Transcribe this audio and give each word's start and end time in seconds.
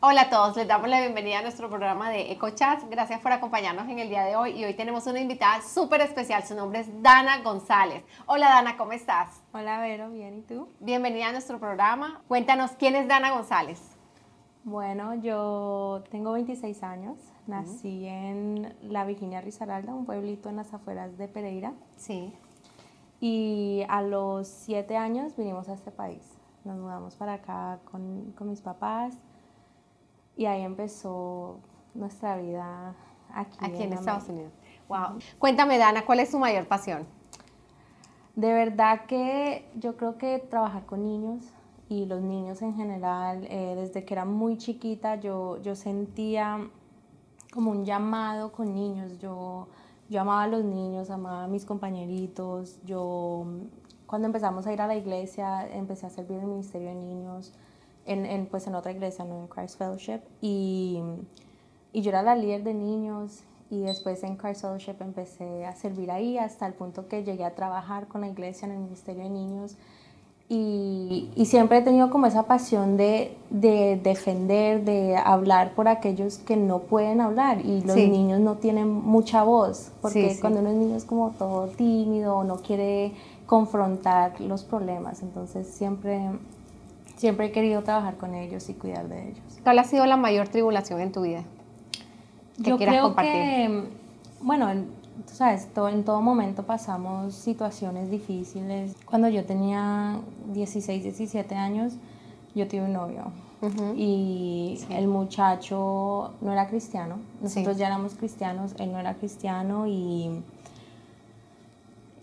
Hola 0.00 0.22
a 0.22 0.30
todos, 0.30 0.54
les 0.56 0.68
damos 0.68 0.90
la 0.90 1.00
bienvenida 1.00 1.38
a 1.38 1.42
nuestro 1.42 1.70
programa 1.70 2.10
de 2.10 2.30
EcoChats. 2.32 2.86
Gracias 2.90 3.18
por 3.20 3.32
acompañarnos 3.32 3.88
en 3.88 3.98
el 3.98 4.10
día 4.10 4.24
de 4.24 4.36
hoy 4.36 4.50
y 4.50 4.62
hoy 4.62 4.74
tenemos 4.74 5.06
una 5.06 5.20
invitada 5.20 5.62
súper 5.62 6.02
especial. 6.02 6.44
Su 6.44 6.54
nombre 6.54 6.80
es 6.80 7.02
Dana 7.02 7.40
González. 7.42 8.04
Hola 8.26 8.50
Dana, 8.50 8.76
¿cómo 8.76 8.92
estás? 8.92 9.40
Hola 9.54 9.80
Vero, 9.80 10.10
bien, 10.10 10.36
¿y 10.36 10.42
tú? 10.42 10.68
Bienvenida 10.80 11.28
a 11.28 11.32
nuestro 11.32 11.58
programa. 11.58 12.20
Cuéntanos, 12.28 12.72
¿quién 12.72 12.94
es 12.94 13.08
Dana 13.08 13.30
González? 13.30 13.80
Bueno, 14.64 15.14
yo 15.14 16.04
tengo 16.10 16.32
26 16.32 16.82
años, 16.82 17.16
nací 17.46 18.06
en 18.06 18.76
la 18.82 19.06
Virginia 19.06 19.40
Risaralda, 19.40 19.94
un 19.94 20.04
pueblito 20.04 20.50
en 20.50 20.56
las 20.56 20.74
afueras 20.74 21.16
de 21.16 21.26
Pereira. 21.26 21.72
Sí. 21.96 22.34
Y 23.18 23.82
a 23.88 24.02
los 24.02 24.46
7 24.46 24.94
años 24.94 25.34
vinimos 25.36 25.70
a 25.70 25.72
este 25.72 25.90
país. 25.90 26.36
Nos 26.64 26.76
mudamos 26.76 27.14
para 27.14 27.32
acá 27.34 27.78
con, 27.90 28.34
con 28.36 28.50
mis 28.50 28.60
papás 28.60 29.14
y 30.36 30.46
ahí 30.46 30.62
empezó 30.62 31.58
nuestra 31.94 32.36
vida 32.36 32.94
aquí, 33.32 33.58
Aquí 33.60 33.82
en, 33.82 33.92
en 33.92 33.92
Estados 33.94 34.28
Unidos. 34.28 34.52
Wow. 34.88 35.18
Cuéntame, 35.38 35.78
Dana, 35.78 36.04
¿cuál 36.04 36.20
es 36.20 36.30
su 36.30 36.38
mayor 36.38 36.66
pasión? 36.68 37.06
De 38.36 38.52
verdad 38.52 39.06
que 39.06 39.68
yo 39.76 39.96
creo 39.96 40.18
que 40.18 40.38
trabajar 40.38 40.84
con 40.84 41.04
niños 41.04 41.44
y 41.88 42.04
los 42.04 42.20
niños 42.20 42.62
en 42.62 42.74
general, 42.74 43.46
eh, 43.48 43.74
desde 43.76 44.04
que 44.04 44.14
era 44.14 44.24
muy 44.24 44.58
chiquita 44.58 45.16
yo, 45.16 45.60
yo 45.62 45.74
sentía 45.74 46.68
como 47.52 47.70
un 47.70 47.84
llamado 47.84 48.52
con 48.52 48.74
niños. 48.74 49.18
Yo, 49.18 49.68
yo 50.10 50.20
amaba 50.20 50.42
a 50.42 50.48
los 50.48 50.64
niños, 50.64 51.10
amaba 51.10 51.44
a 51.44 51.48
mis 51.48 51.64
compañeritos. 51.64 52.78
Yo, 52.84 53.46
cuando 54.06 54.26
empezamos 54.26 54.66
a 54.66 54.72
ir 54.72 54.82
a 54.82 54.86
la 54.86 54.96
iglesia, 54.96 55.66
empecé 55.74 56.06
a 56.06 56.10
servir 56.10 56.36
en 56.36 56.42
el 56.42 56.48
Ministerio 56.48 56.88
de 56.88 56.94
Niños 56.96 57.54
en, 58.06 58.24
en, 58.26 58.46
pues 58.46 58.66
en 58.66 58.74
otra 58.74 58.92
iglesia, 58.92 59.24
no 59.24 59.38
en 59.40 59.46
Christ 59.48 59.78
Fellowship. 59.78 60.20
Y, 60.40 61.00
y 61.92 62.02
yo 62.02 62.10
era 62.10 62.22
la 62.22 62.34
líder 62.36 62.62
de 62.64 62.74
niños 62.74 63.40
y 63.70 63.80
después 63.80 64.22
en 64.22 64.36
Christ 64.36 64.62
Fellowship 64.62 64.96
empecé 65.00 65.66
a 65.66 65.74
servir 65.74 66.10
ahí 66.10 66.38
hasta 66.38 66.66
el 66.66 66.72
punto 66.74 67.08
que 67.08 67.24
llegué 67.24 67.44
a 67.44 67.54
trabajar 67.54 68.06
con 68.06 68.20
la 68.20 68.28
iglesia 68.28 68.66
en 68.66 68.72
el 68.72 68.78
Ministerio 68.78 69.24
de 69.24 69.30
Niños. 69.30 69.76
Y, 70.48 71.28
y 71.34 71.46
siempre 71.46 71.78
he 71.78 71.82
tenido 71.82 72.08
como 72.08 72.26
esa 72.26 72.44
pasión 72.44 72.96
de, 72.96 73.36
de, 73.50 73.98
defender, 74.00 74.84
de 74.84 75.16
hablar 75.16 75.74
por 75.74 75.88
aquellos 75.88 76.38
que 76.38 76.56
no 76.56 76.82
pueden 76.82 77.20
hablar 77.20 77.66
y 77.66 77.80
los 77.80 77.94
Sí. 77.96 78.08
niños 78.08 78.38
no 78.38 78.54
tienen 78.54 78.88
mucha 78.88 79.42
voz, 79.42 79.90
porque 80.00 80.28
Sí, 80.28 80.34
sí. 80.36 80.40
cuando 80.40 80.60
uno 80.60 80.68
es 80.70 80.76
niño 80.76 80.94
es 80.96 81.04
como 81.04 81.30
todo 81.32 81.66
tímido, 81.66 82.44
no 82.44 82.58
quiere 82.58 83.12
confrontar 83.46 84.40
los 84.40 84.62
problemas, 84.62 85.20
entonces 85.22 85.66
siempre, 85.66 86.20
siempre 87.16 87.46
he 87.46 87.52
querido 87.52 87.82
trabajar 87.82 88.16
con 88.16 88.34
ellos 88.34 88.68
y 88.68 88.74
cuidar 88.74 89.08
de 89.08 89.30
ellos. 89.30 89.42
¿Cuál 89.62 89.78
ha 89.78 89.84
sido 89.84 90.06
la 90.06 90.16
mayor 90.16 90.48
tribulación 90.48 91.00
en 91.00 91.12
tu 91.12 91.22
vida? 91.22 91.42
Que 92.62 92.70
Yo 92.70 92.76
quieras 92.76 92.94
creo 92.94 93.04
compartir. 93.04 93.32
que, 93.32 93.84
bueno, 94.40 94.70
en- 94.70 94.86
tú 95.26 95.34
sabes, 95.34 95.68
en 95.90 96.04
todo 96.04 96.20
momento 96.22 96.62
pasamos 96.64 97.34
situaciones 97.34 98.10
difíciles. 98.10 98.94
Cuando 99.06 99.28
yo 99.28 99.44
tenía 99.44 100.18
16, 100.52 101.02
17 101.02 101.54
años, 101.54 101.94
yo 102.54 102.66
tuve 102.68 102.82
un 102.82 102.92
novio. 102.92 103.24
Ujú. 103.62 103.94
Y 103.96 104.78
el 104.90 105.08
muchacho 105.08 106.32
no 106.42 106.52
era 106.52 106.68
cristiano. 106.68 107.16
Nosotros 107.42 107.74
Sí. 107.76 107.80
ya 107.80 107.86
éramos 107.86 108.14
cristianos, 108.14 108.74
él 108.78 108.92
no 108.92 108.98
era 108.98 109.14
cristiano 109.14 109.86
y, 109.86 110.42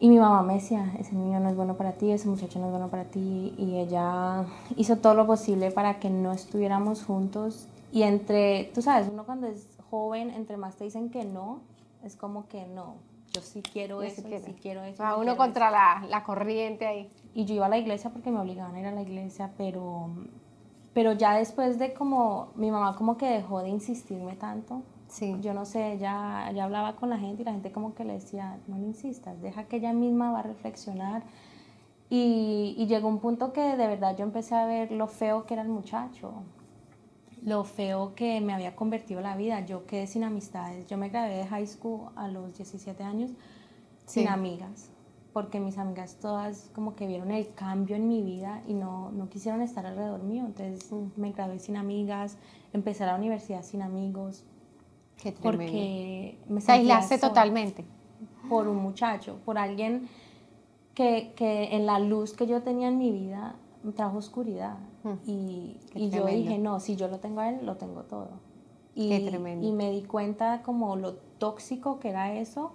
y 0.04 0.10
mi 0.10 0.20
mamá 0.20 0.44
me 0.44 0.56
decía, 0.56 0.92
ese 1.00 1.16
niño 1.16 1.40
no 1.40 1.48
es 1.48 1.56
bueno 1.56 1.78
para 1.78 1.94
ti, 1.94 2.12
ese 2.12 2.28
muchacho 2.28 2.60
no 2.60 2.66
es 2.66 2.72
bueno 2.72 2.90
para 2.90 3.06
ti. 3.06 3.54
Y 3.58 3.78
ella 3.78 4.44
hizo 4.76 4.98
todo 4.98 5.14
lo 5.14 5.26
posible 5.26 5.72
para 5.72 5.98
que 6.02 6.10
no 6.10 6.34
estuviéramos 6.34 7.06
juntos. 7.06 7.70
Y 7.90 8.04
entre, 8.04 8.66
tú 8.74 8.82
sabes, 8.82 9.08
uno 9.10 9.24
cuando 9.26 9.48
es 9.48 9.66
joven, 9.90 10.30
entre 10.32 10.58
más 10.58 10.76
te 10.76 10.84
dicen 10.84 11.10
que 11.10 11.24
no, 11.24 11.62
es 12.04 12.18
como 12.18 12.50
que 12.50 12.66
no, 12.66 12.96
yo 13.32 13.42
sí 13.42 13.62
quiero 13.62 14.04
Yo 14.04 14.10
sí 14.10 14.16
eso, 14.20 14.28
quiero. 14.28 14.46
sí 14.46 14.54
quiero 14.62 14.84
eso. 14.84 14.98
Sí 14.98 15.04
uno 15.04 15.22
quiero 15.22 15.38
contra 15.38 15.72
la, 15.72 16.06
la 16.10 16.22
corriente 16.24 16.86
ahí. 16.86 17.10
y 17.34 17.46
yo 17.46 17.56
iba 17.56 17.68
a 17.68 17.70
la 17.70 17.78
iglesia 17.78 18.10
porque 18.10 18.30
me 18.30 18.42
obligaban 18.42 18.76
a 18.76 18.80
ir 18.82 18.86
a 18.88 18.92
la 18.92 19.04
iglesia, 19.04 19.52
pero, 19.58 20.10
pero 20.94 21.14
ya 21.14 21.34
después 21.38 21.80
de 21.80 21.94
como, 21.94 22.50
mi 22.56 22.72
mamá 22.72 22.98
como 22.98 23.16
que 23.16 23.28
dejó 23.28 23.62
de 23.62 23.70
insistirme 23.70 24.36
tanto. 24.36 24.82
Sí. 25.14 25.38
Yo 25.42 25.54
no 25.54 25.64
sé, 25.66 25.94
ella, 25.94 26.50
ella 26.50 26.64
hablaba 26.64 26.96
con 26.96 27.12
la 27.12 27.20
gente 27.20 27.44
y 27.44 27.46
la 27.46 27.52
gente 27.52 27.72
como 27.72 27.94
que 27.94 28.04
le 28.04 28.14
decía, 28.14 28.58
no 28.68 28.80
le 28.80 28.88
insistas, 28.88 29.40
deja 29.44 29.66
que 29.66 29.76
ella 29.76 29.94
misma 29.94 30.32
va 30.32 30.40
a 30.40 30.44
reflexionar. 30.44 31.22
Y, 32.10 32.74
y 32.80 32.88
llegó 32.88 33.10
un 33.10 33.20
punto 33.20 33.54
que 33.54 33.62
de 33.62 33.88
verdad 33.88 34.18
yo 34.18 34.24
empecé 34.24 34.56
a 34.56 34.66
ver 34.66 34.92
lo 34.92 35.06
feo 35.06 35.46
que 35.46 35.54
era 35.54 35.62
el 35.62 35.70
muchacho, 35.70 36.34
lo 37.44 37.64
feo 37.64 38.16
que 38.16 38.42
me 38.42 38.54
había 38.54 38.76
convertido 38.76 39.22
la 39.22 39.38
vida. 39.38 39.64
Yo 39.64 39.86
quedé 39.86 40.08
sin 40.08 40.24
amistades. 40.24 40.88
Yo 40.88 40.98
me 40.98 41.10
gradué 41.10 41.36
de 41.36 41.46
high 41.46 41.68
school 41.68 42.10
a 42.16 42.28
los 42.28 42.56
17 42.58 43.04
años 43.04 43.30
sin 44.08 44.28
amigas, 44.28 44.90
porque 45.32 45.60
mis 45.60 45.78
amigas 45.78 46.18
todas 46.20 46.72
como 46.74 46.96
que 46.96 47.06
vieron 47.06 47.30
el 47.30 47.54
cambio 47.54 47.96
en 47.96 48.08
mi 48.08 48.24
vida 48.24 48.64
y 48.68 48.74
no, 48.74 49.12
no 49.12 49.30
quisieron 49.30 49.62
estar 49.62 49.86
alrededor 49.86 50.24
mío. 50.24 50.44
Entonces 50.44 50.92
me 51.18 51.32
gradué 51.34 51.60
sin 51.60 51.78
amigas, 51.78 52.38
empecé 52.74 53.06
la 53.06 53.16
universidad 53.16 53.62
sin 53.62 53.84
amigos, 53.84 54.44
Qué 55.22 55.32
porque 55.32 56.38
me 56.50 56.62
Se 56.62 56.72
aislaste 56.74 57.18
totalmente. 57.18 57.86
por 58.50 58.68
un 58.68 58.78
muchacho, 58.78 59.38
por 59.46 59.58
alguien 59.58 60.08
que, 60.94 61.34
que 61.36 61.76
en 61.76 61.86
la 61.86 62.00
luz 62.00 62.34
que 62.34 62.46
yo 62.46 62.62
tenía 62.62 62.88
en 62.90 62.98
mi 62.98 63.12
vida 63.12 63.56
me 63.84 63.92
trajo 63.94 64.18
oscuridad. 64.18 64.78
Mm. 65.04 65.30
Y, 65.30 65.78
y 65.96 66.10
yo 66.10 66.26
dije, 66.26 66.58
no, 66.58 66.80
si 66.80 66.96
yo 66.96 67.08
lo 67.08 67.20
tengo 67.20 67.42
a 67.42 67.50
él, 67.50 67.66
lo 67.66 67.76
tengo 67.78 68.04
todo. 68.04 68.30
Y, 68.96 69.10
Qué 69.10 69.30
tremendo. 69.30 69.68
y 69.68 69.72
me 69.72 69.92
di 69.92 70.04
cuenta 70.04 70.62
como 70.62 70.96
lo 70.96 71.14
tóxico 71.40 72.00
que 72.00 72.10
era 72.10 72.34
eso 72.34 72.74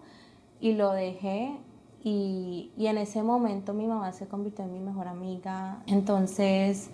y 0.60 0.72
lo 0.72 0.93
dejé. 0.93 1.56
Y, 2.03 2.71
y 2.77 2.87
en 2.87 2.98
ese 2.98 3.22
momento 3.22 3.75
mi 3.75 3.87
mamá 3.87 4.12
se 4.12 4.27
convirtió 4.27 4.65
en 4.65 4.72
mi 4.72 4.81
mejor 4.81 5.09
amiga. 5.09 5.82
Entonces 5.87 6.91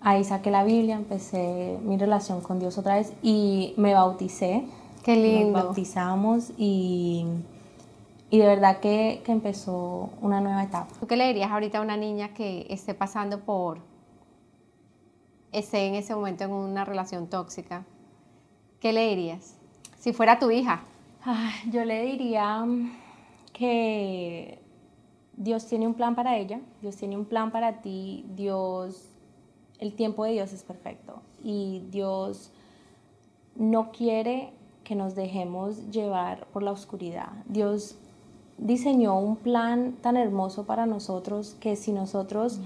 ahí 0.00 0.24
saqué 0.24 0.50
la 0.50 0.64
Biblia, 0.64 0.96
empecé 0.96 1.78
mi 1.82 1.96
relación 1.96 2.40
con 2.40 2.58
Dios 2.58 2.78
otra 2.78 2.94
vez 2.96 3.12
y 3.22 3.74
me 3.76 3.94
bauticé. 3.94 4.64
Qué 5.04 5.14
Nos 5.14 5.22
lindo. 5.24 5.52
bautizamos 5.64 6.52
y, 6.58 7.24
y 8.30 8.38
de 8.38 8.46
verdad 8.46 8.80
que, 8.80 9.22
que 9.24 9.32
empezó 9.32 10.10
una 10.20 10.40
nueva 10.40 10.62
etapa. 10.64 10.88
¿Tú 11.00 11.06
qué 11.06 11.16
le 11.16 11.26
dirías 11.28 11.50
ahorita 11.50 11.78
a 11.78 11.82
una 11.82 11.96
niña 11.96 12.34
que 12.34 12.66
esté 12.68 12.94
pasando 12.94 13.40
por, 13.40 13.78
esté 15.52 15.86
en 15.86 15.94
ese 15.94 16.14
momento 16.14 16.44
en 16.44 16.52
una 16.52 16.84
relación 16.84 17.28
tóxica? 17.28 17.84
¿Qué 18.80 18.92
le 18.92 19.08
dirías? 19.08 19.56
Si 19.98 20.12
fuera 20.12 20.38
tu 20.38 20.50
hija. 20.50 20.82
Ay, 21.24 21.70
yo 21.72 21.84
le 21.84 22.02
diría 22.04 22.64
que 23.52 24.60
Dios 25.36 25.66
tiene 25.66 25.86
un 25.86 25.94
plan 25.94 26.14
para 26.14 26.36
ella, 26.36 26.60
Dios 26.80 26.96
tiene 26.96 27.16
un 27.16 27.24
plan 27.24 27.50
para 27.50 27.80
ti, 27.80 28.24
Dios, 28.36 29.07
el 29.78 29.94
tiempo 29.94 30.24
de 30.24 30.32
Dios 30.32 30.52
es 30.52 30.62
perfecto 30.62 31.20
y 31.42 31.82
Dios 31.90 32.50
no 33.56 33.90
quiere 33.92 34.52
que 34.84 34.94
nos 34.94 35.14
dejemos 35.14 35.90
llevar 35.90 36.46
por 36.46 36.62
la 36.62 36.72
oscuridad. 36.72 37.28
Dios 37.46 37.96
diseñó 38.56 39.18
un 39.18 39.36
plan 39.36 39.96
tan 40.00 40.16
hermoso 40.16 40.64
para 40.64 40.86
nosotros 40.86 41.56
que 41.60 41.76
si 41.76 41.92
nosotros 41.92 42.60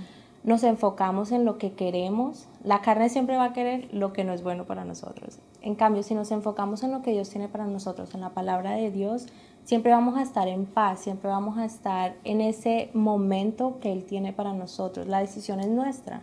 nos 0.44 0.64
enfocamos 0.64 1.30
en 1.30 1.44
lo 1.44 1.56
que 1.58 1.72
queremos, 1.72 2.46
la 2.64 2.80
carne 2.80 3.08
siempre 3.08 3.36
va 3.36 3.44
a 3.44 3.52
querer 3.52 3.88
lo 3.92 4.12
que 4.12 4.24
no 4.24 4.32
es 4.32 4.42
bueno 4.42 4.64
para 4.64 4.84
nosotros. 4.84 5.38
En 5.60 5.76
cambio, 5.76 6.02
si 6.02 6.14
nos 6.14 6.32
enfocamos 6.32 6.82
en 6.82 6.90
lo 6.90 7.02
que 7.02 7.12
Dios 7.12 7.30
tiene 7.30 7.48
para 7.48 7.66
nosotros, 7.66 8.14
en 8.14 8.20
la 8.20 8.30
palabra 8.30 8.72
de 8.72 8.90
Dios, 8.90 9.26
siempre 9.64 9.92
vamos 9.92 10.16
a 10.16 10.22
estar 10.22 10.48
en 10.48 10.66
paz, 10.66 11.00
siempre 11.00 11.30
vamos 11.30 11.58
a 11.58 11.64
estar 11.64 12.16
en 12.24 12.40
ese 12.40 12.90
momento 12.92 13.78
que 13.80 13.92
Él 13.92 14.04
tiene 14.04 14.32
para 14.32 14.52
nosotros. 14.52 15.06
La 15.06 15.20
decisión 15.20 15.60
es 15.60 15.68
nuestra. 15.68 16.22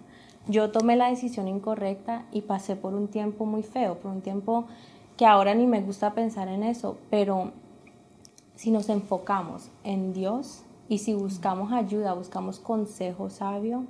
Yo 0.49 0.71
tomé 0.71 0.95
la 0.95 1.09
decisión 1.09 1.47
incorrecta 1.47 2.25
y 2.31 2.41
pasé 2.41 2.75
por 2.75 2.95
un 2.95 3.07
tiempo 3.07 3.45
muy 3.45 3.61
feo, 3.63 3.99
por 3.99 4.11
un 4.11 4.21
tiempo 4.21 4.65
que 5.15 5.25
ahora 5.27 5.53
ni 5.53 5.67
me 5.67 5.79
gusta 5.81 6.13
pensar 6.15 6.47
en 6.47 6.63
eso, 6.63 6.97
pero 7.11 7.51
si 8.55 8.71
nos 8.71 8.89
enfocamos 8.89 9.69
en 9.83 10.11
Dios 10.11 10.63
y 10.87 10.97
si 10.97 11.13
buscamos 11.13 11.71
ayuda, 11.71 12.13
buscamos 12.13 12.59
consejo 12.59 13.29
sabio, 13.29 13.85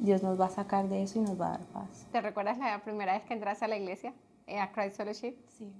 Dios 0.00 0.24
nos 0.24 0.40
va 0.40 0.46
a 0.46 0.50
sacar 0.50 0.88
de 0.88 1.04
eso 1.04 1.20
y 1.20 1.22
nos 1.22 1.40
va 1.40 1.46
a 1.46 1.50
dar 1.58 1.66
paz. 1.66 2.06
¿Te 2.10 2.20
recuerdas 2.20 2.58
la 2.58 2.82
primera 2.82 3.12
vez 3.12 3.22
que 3.22 3.34
entraste 3.34 3.64
a 3.64 3.68
la 3.68 3.76
iglesia? 3.76 4.12
eh, 4.48 4.58
A 4.58 4.72
Christ 4.72 4.96
Fellowship. 4.96 5.36
Sí. 5.56 5.72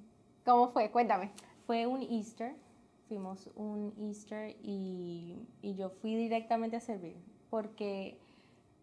¿Cómo 0.45 0.69
fue? 0.69 0.89
Cuéntame. 0.93 1.31
Fue 1.67 1.87
un 1.87 2.01
Easter, 2.01 2.55
fuimos 3.09 3.51
un 3.57 3.93
Easter 3.99 4.57
y, 4.63 5.37
y 5.63 5.75
yo 5.75 5.91
fui 5.91 6.15
directamente 6.15 6.77
a 6.77 6.81
servir 6.81 7.17
porque 7.51 8.19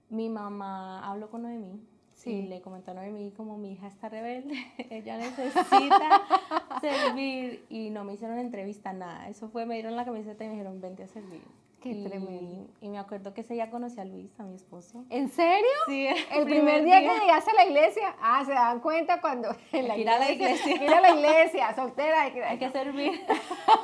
mi 0.10 0.30
mamá 0.30 1.08
habló 1.10 1.30
con 1.30 1.44
Noemí 1.44 1.80
Sí. 2.14 2.32
y 2.32 2.42
le 2.48 2.60
comentó 2.62 2.92
a 2.92 2.96
Noemí 2.96 3.32
como 3.32 3.58
mi 3.58 3.72
hija 3.72 3.88
está 3.88 4.10
rebelde, 4.10 4.56
ella 4.90 5.18
necesita 5.18 6.22
servir 6.82 7.66
y 7.70 7.90
no 7.92 8.04
me 8.04 8.14
hicieron 8.14 8.40
entrevista, 8.40 8.92
nada. 8.92 9.30
Eso 9.30 9.48
fue, 9.48 9.66
me 9.66 9.76
dieron 9.76 9.96
la 9.96 10.04
camiseta 10.04 10.44
y 10.44 10.48
me 10.48 10.54
dijeron 10.54 10.82
vente 10.82 11.04
a 11.04 11.08
servir. 11.08 11.42
Qué 11.80 11.92
y, 11.92 12.04
tremendo. 12.04 12.68
Y 12.82 12.90
me 12.90 12.98
acuerdo 13.00 13.34
que 13.34 13.40
ese 13.40 13.54
día 13.54 13.70
conocí 13.72 14.02
a 14.02 14.04
Luis, 14.04 14.38
a 14.38 14.44
mi 14.44 14.54
esposo. 14.56 15.06
¿En 15.10 15.30
serio? 15.30 15.70
Sí, 15.88 16.08
El 16.34 16.44
primer 16.46 16.84
día 16.84 17.00
que 17.00 17.20
llegaste 17.22 17.52
a 17.52 17.54
la 17.54 17.66
iglesia, 17.68 18.16
ah, 18.22 18.44
se 18.46 18.52
dan 18.52 18.82
cuenta 18.82 19.22
cuando 19.22 19.56
en 19.72 19.88
la 19.88 19.94
Hay 19.94 20.00
que 20.00 20.02
ir 20.02 20.10
a 20.10 20.20
la 20.20 20.30
iglesia. 20.30 20.84
Ir 20.84 20.94
a 20.94 21.00
la 21.00 21.12
iglesia, 21.12 21.74
soltera, 21.74 22.24
hay 22.24 22.32
que, 22.34 22.44
Hay 22.44 22.60
que 22.60 22.70
servir. 22.70 23.22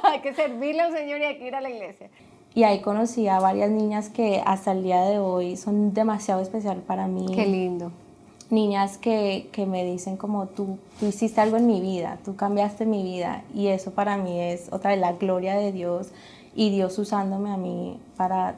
hay 0.03 0.19
que 0.19 0.33
servirle 0.33 0.81
al 0.81 0.91
Señor 0.91 1.21
y 1.21 1.23
hay 1.23 1.37
que 1.37 1.47
ir 1.47 1.55
a 1.55 1.61
la 1.61 1.69
iglesia. 1.69 2.09
Y 2.55 2.63
ahí 2.63 2.79
conocí 2.79 3.27
a 3.27 3.39
varias 3.39 3.69
niñas 3.69 4.09
que 4.09 4.41
hasta 4.45 4.71
el 4.71 4.81
día 4.81 5.01
de 5.01 5.19
hoy 5.19 5.57
son 5.57 5.93
demasiado 5.93 6.41
especial 6.41 6.77
para 6.77 7.05
mí. 7.07 7.25
Qué 7.35 7.45
lindo. 7.45 7.91
Niñas 8.49 8.97
que, 8.97 9.49
que 9.51 9.65
me 9.65 9.83
dicen 9.83 10.15
como 10.17 10.45
tú, 10.47 10.77
tú 10.99 11.05
hiciste 11.07 11.41
algo 11.41 11.57
en 11.57 11.67
mi 11.67 11.81
vida, 11.81 12.17
tú 12.23 12.35
cambiaste 12.37 12.85
mi 12.85 13.03
vida. 13.03 13.43
Y 13.53 13.67
eso 13.67 13.91
para 13.91 14.15
mí 14.17 14.39
es 14.39 14.71
otra 14.71 14.91
vez 14.91 14.99
la 14.99 15.13
gloria 15.13 15.55
de 15.55 15.71
Dios 15.73 16.07
y 16.55 16.69
Dios 16.69 16.97
usándome 16.97 17.51
a 17.51 17.57
mí 17.57 17.99
para, 18.15 18.55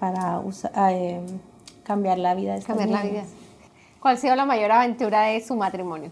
para 0.00 0.40
usa- 0.40 0.72
eh, 0.90 1.20
cambiar 1.84 2.18
la 2.18 2.34
vida 2.34 2.54
de 2.54 2.58
estas 2.58 2.76
Cambiar 2.76 3.04
la 3.04 3.08
vida. 3.08 3.24
¿Cuál 4.00 4.14
ha 4.16 4.18
sido 4.18 4.34
la 4.34 4.44
mayor 4.44 4.72
aventura 4.72 5.22
de 5.26 5.40
su 5.40 5.54
matrimonio? 5.54 6.10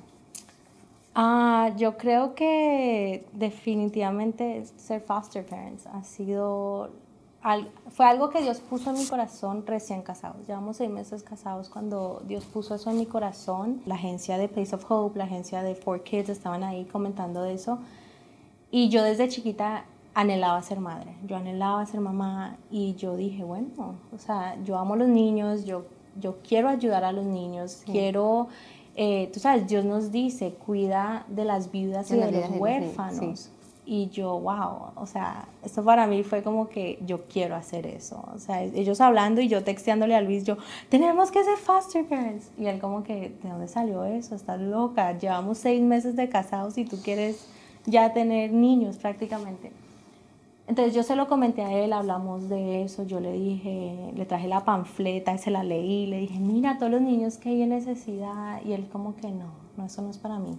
Ah, 1.15 1.71
yo 1.77 1.99
creo 1.99 2.35
que 2.35 3.27
definitivamente 3.33 4.65
ser 4.77 5.01
foster 5.03 5.45
parents 5.45 5.87
ha 5.87 6.03
sido 6.05 6.91
fue 7.91 8.07
algo 8.07 8.31
que 8.31 8.41
Dios 8.41 8.61
puso 8.61 8.91
en 8.91 8.99
mi 8.99 9.07
corazón 9.07 9.65
recién 9.67 10.03
casados. 10.03 10.47
Llevamos 10.47 10.77
seis 10.77 10.91
meses 10.91 11.25
casados 11.25 11.69
cuando 11.69 12.23
Dios 12.27 12.45
puso 12.45 12.77
eso 12.77 12.91
en 12.91 12.99
mi 12.99 13.07
corazón. 13.07 13.83
La 13.85 13.97
agencia 13.97 14.39
de 14.39 14.49
Place 14.49 14.75
of 14.75 14.89
Hope, 14.89 15.19
la 15.19 15.25
agencia 15.25 15.63
de 15.63 15.75
Four 15.75 16.05
Kids 16.05 16.29
estaban 16.29 16.63
ahí 16.63 16.85
comentando 16.85 17.43
de 17.43 17.55
eso. 17.55 17.81
Y 18.71 18.91
yo 18.91 19.03
desde 19.03 19.29
chiquita 19.29 19.85
anhelaba 20.15 20.63
ser 20.63 20.79
madre, 20.79 21.17
yo 21.27 21.37
anhelaba 21.37 21.85
ser 21.87 22.01
mamá 22.01 22.57
y 22.71 22.95
yo 22.95 23.17
dije, 23.17 23.43
bueno, 23.43 23.97
o 24.15 24.19
sea, 24.19 24.57
yo 24.63 24.79
amo 24.79 24.95
a 24.95 24.99
los 24.99 25.09
niños, 25.09 25.65
yo, 25.65 25.85
yo 26.21 26.37
quiero 26.47 26.69
ayudar 26.69 27.03
a 27.03 27.13
los 27.13 27.25
niños, 27.25 27.83
quiero, 27.85 28.49
eh, 28.95 29.31
tú 29.33 29.41
sabes, 29.41 29.67
Dios 29.67 29.85
nos 29.85 30.13
dice, 30.13 30.53
cuida 30.53 31.25
de 31.29 31.45
las 31.45 31.71
viudas 31.71 32.11
y 32.11 32.15
de 32.15 32.21
los 32.21 32.31
de 32.31 32.41
los 32.41 32.51
niños, 32.51 32.61
huérfanos. 32.61 33.41
sí. 33.41 33.51
Y 33.85 34.11
yo, 34.11 34.39
wow, 34.39 34.93
o 34.95 35.07
sea, 35.07 35.49
esto 35.65 35.83
para 35.83 36.07
mí 36.07 36.23
fue 36.23 36.45
como 36.45 36.69
que 36.69 37.01
yo 37.05 37.25
quiero 37.27 37.57
hacer 37.57 37.85
eso. 37.87 38.25
O 38.33 38.39
sea, 38.39 38.63
ellos 38.63 39.01
hablando 39.01 39.41
y 39.41 39.49
yo 39.49 39.65
texteándole 39.65 40.15
a 40.15 40.21
Luis, 40.21 40.45
yo, 40.45 40.57
tenemos 40.89 41.33
que 41.33 41.43
ser 41.43 41.57
foster 41.57 42.07
parents. 42.07 42.53
Y 42.57 42.67
él 42.67 42.79
como 42.79 43.03
que, 43.03 43.35
¿de 43.43 43.49
dónde 43.49 43.67
salió 43.67 44.05
eso? 44.05 44.37
Estás 44.37 44.61
loca, 44.61 45.19
llevamos 45.19 45.59
seis 45.59 45.83
meses 45.83 46.15
de 46.15 46.29
casados 46.29 46.79
y 46.79 46.85
tú 46.85 47.03
quieres 47.03 47.49
ya 47.85 48.13
tener 48.13 48.53
niños 48.53 48.99
prácticamente. 48.99 49.73
Entonces 50.73 50.95
yo 50.95 51.03
se 51.03 51.17
lo 51.17 51.29
comenté 51.29 51.61
a 51.61 51.71
él, 51.71 51.93
hablamos 51.93 52.49
de 52.49 52.83
eso, 52.83 53.03
yo 53.03 53.21
le 53.21 53.31
dije, 53.35 54.11
le 54.17 54.25
traje 54.25 54.49
la 54.49 54.65
panfleta, 54.65 55.37
se 55.37 55.51
la 55.51 55.63
leí, 55.63 56.07
le 56.07 56.21
dije, 56.21 56.39
mira, 56.39 56.79
todos 56.79 56.91
los 56.91 57.03
niños 57.03 57.37
que 57.37 57.51
hay 57.51 57.61
en 57.61 57.69
necesidad. 57.69 58.59
Y 58.65 58.73
él 58.73 58.89
como 58.91 59.15
que 59.15 59.29
no, 59.29 59.51
no, 59.77 59.85
eso 59.85 60.01
no 60.01 60.09
es 60.09 60.17
para 60.17 60.39
mí. 60.39 60.57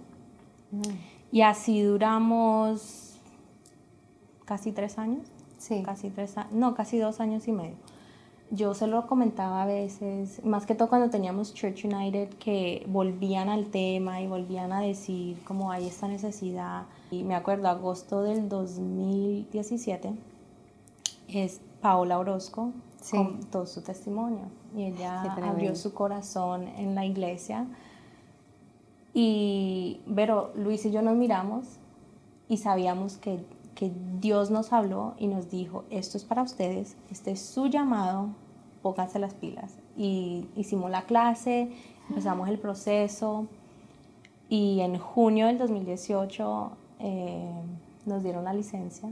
Y 1.32 1.40
así 1.40 1.82
duramos 1.82 3.18
casi 4.44 4.70
tres 4.70 4.98
años. 4.98 5.26
Sí. 5.58 5.82
Casi 5.84 6.10
tres 6.10 6.38
años, 6.38 6.52
no, 6.52 6.76
casi 6.76 6.96
dos 6.96 7.18
años 7.18 7.48
y 7.48 7.52
medio. 7.52 7.74
Yo 8.54 8.74
se 8.74 8.86
lo 8.86 9.06
comentaba 9.06 9.62
a 9.62 9.66
veces, 9.66 10.44
más 10.44 10.64
que 10.64 10.74
todo 10.74 10.88
cuando 10.88 11.10
teníamos 11.10 11.54
Church 11.54 11.84
United, 11.84 12.28
que 12.38 12.84
volvían 12.88 13.48
al 13.48 13.66
tema 13.66 14.20
y 14.20 14.28
volvían 14.28 14.72
a 14.72 14.80
decir 14.80 15.42
como 15.44 15.72
hay 15.72 15.86
esta 15.88 16.06
necesidad. 16.06 16.84
Y 17.10 17.24
me 17.24 17.34
acuerdo, 17.34 17.68
agosto 17.68 18.22
del 18.22 18.48
2017, 18.48 20.12
es 21.28 21.60
Paola 21.80 22.18
Orozco 22.18 22.72
Sí. 23.04 23.18
contó 23.18 23.66
su 23.66 23.82
testimonio 23.82 24.46
y 24.74 24.84
ella 24.84 25.22
abrió 25.22 25.76
su 25.76 25.92
corazón 25.92 26.68
en 26.68 26.94
la 26.94 27.04
iglesia. 27.04 27.66
Y, 29.12 30.00
pero 30.14 30.52
Luis 30.56 30.86
y 30.86 30.90
yo 30.90 31.02
nos 31.02 31.14
miramos 31.14 31.66
y 32.48 32.56
sabíamos 32.56 33.18
que, 33.18 33.44
que 33.74 33.92
Dios 34.20 34.50
nos 34.50 34.72
habló 34.72 35.14
y 35.18 35.26
nos 35.26 35.50
dijo, 35.50 35.84
esto 35.90 36.16
es 36.16 36.24
para 36.24 36.42
ustedes, 36.42 36.96
este 37.10 37.32
es 37.32 37.40
su 37.40 37.66
llamado, 37.66 38.30
pónganse 38.84 39.18
las 39.18 39.32
pilas. 39.32 39.78
Y 39.96 40.46
hicimos 40.56 40.90
la 40.90 41.02
clase, 41.02 41.72
empezamos 42.10 42.50
el 42.50 42.58
proceso 42.58 43.46
y 44.50 44.80
en 44.80 44.98
junio 44.98 45.46
del 45.46 45.56
2018 45.56 46.70
eh, 47.00 47.50
nos 48.04 48.22
dieron 48.22 48.44
la 48.44 48.52
licencia. 48.52 49.08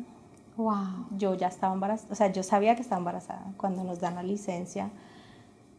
Wow. 0.58 1.06
Yo 1.16 1.34
ya 1.34 1.48
estaba 1.48 1.72
embarazada, 1.72 2.12
o 2.12 2.14
sea, 2.14 2.30
yo 2.30 2.42
sabía 2.42 2.76
que 2.76 2.82
estaba 2.82 2.98
embarazada 2.98 3.46
cuando 3.56 3.82
nos 3.82 3.98
dan 3.98 4.14
la 4.14 4.22
licencia. 4.22 4.90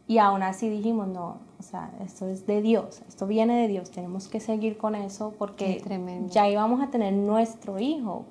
Y 0.08 0.18
aún 0.18 0.42
así 0.42 0.68
dijimos, 0.68 1.06
no, 1.06 1.38
o 1.60 1.62
sea, 1.62 1.92
esto 2.04 2.28
es 2.28 2.46
de 2.48 2.62
Dios, 2.62 3.00
esto 3.08 3.28
viene 3.28 3.62
de 3.62 3.68
Dios, 3.68 3.92
tenemos 3.92 4.26
que 4.26 4.40
seguir 4.40 4.76
con 4.76 4.96
eso 4.96 5.32
porque 5.38 5.80
ya 6.28 6.48
íbamos 6.50 6.82
a 6.82 6.88
tener 6.88 7.14
nuestro 7.14 7.78
hijo, 7.78 8.24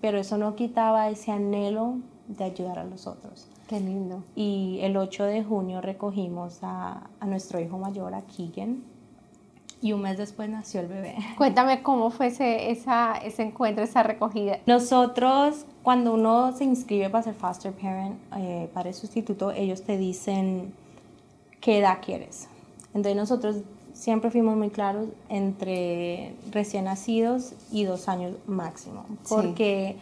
pero 0.00 0.18
eso 0.18 0.38
no 0.38 0.56
quitaba 0.56 1.10
ese 1.10 1.30
anhelo 1.30 1.98
de 2.26 2.44
ayudar 2.44 2.78
a 2.78 2.84
los 2.84 3.06
otros. 3.06 3.46
Qué 3.70 3.78
lindo. 3.78 4.24
Y 4.34 4.80
el 4.82 4.96
8 4.96 5.22
de 5.26 5.44
junio 5.44 5.80
recogimos 5.80 6.58
a, 6.62 7.08
a 7.20 7.26
nuestro 7.26 7.60
hijo 7.60 7.78
mayor, 7.78 8.14
a 8.14 8.22
Keegan, 8.22 8.82
y 9.80 9.92
un 9.92 10.02
mes 10.02 10.18
después 10.18 10.50
nació 10.50 10.80
el 10.80 10.88
bebé. 10.88 11.14
Cuéntame 11.38 11.80
cómo 11.80 12.10
fue 12.10 12.26
ese, 12.26 12.72
esa, 12.72 13.14
ese 13.18 13.44
encuentro, 13.44 13.84
esa 13.84 14.02
recogida. 14.02 14.58
Nosotros, 14.66 15.66
cuando 15.84 16.14
uno 16.14 16.50
se 16.50 16.64
inscribe 16.64 17.10
para 17.10 17.22
ser 17.22 17.34
foster 17.34 17.72
parent, 17.72 18.18
eh, 18.36 18.68
padre 18.74 18.92
sustituto, 18.92 19.52
ellos 19.52 19.82
te 19.82 19.96
dicen 19.96 20.74
qué 21.60 21.78
edad 21.78 21.98
quieres. 22.04 22.48
Entonces 22.88 23.14
nosotros 23.14 23.56
siempre 23.92 24.32
fuimos 24.32 24.56
muy 24.56 24.70
claros 24.70 25.06
entre 25.28 26.34
recién 26.50 26.86
nacidos 26.86 27.52
y 27.70 27.84
dos 27.84 28.08
años 28.08 28.34
máximo, 28.48 29.04
Sí. 29.22 29.32
porque, 29.32 29.96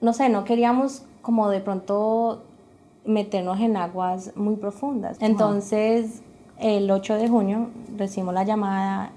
no 0.00 0.14
sé, 0.14 0.30
no 0.30 0.44
queríamos 0.44 1.02
como 1.22 1.48
de 1.48 1.60
pronto 1.60 2.42
meternos 3.04 3.60
en 3.60 3.76
aguas 3.76 4.32
muy 4.36 4.56
profundas. 4.56 5.16
Entonces, 5.20 6.22
el 6.58 6.90
8 6.90 7.14
de 7.14 7.28
junio 7.28 7.68
recibimos 7.96 8.34
la 8.34 8.44
llamada, 8.44 9.12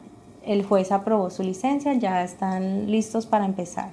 el 0.45 0.63
juez 0.63 0.91
aprobó 0.91 1.29
su 1.29 1.43
licencia, 1.43 1.93
ya 1.93 2.23
están 2.23 2.89
listos 2.89 3.25
para 3.25 3.45
empezar. 3.45 3.89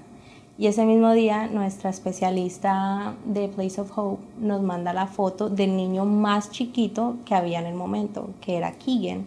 Y 0.59 0.67
ese 0.67 0.85
mismo 0.85 1.13
día 1.13 1.47
nuestra 1.47 1.89
especialista 1.89 3.15
de 3.25 3.49
Place 3.49 3.81
of 3.81 3.97
Hope 3.97 4.23
nos 4.39 4.61
manda 4.61 4.93
la 4.93 5.07
foto 5.07 5.49
del 5.49 5.75
niño 5.75 6.05
más 6.05 6.51
chiquito 6.51 7.17
que 7.25 7.35
había 7.35 7.61
en 7.61 7.67
el 7.67 7.75
momento, 7.75 8.29
que 8.43 8.57
era 8.57 8.73
Keegan. 8.73 9.25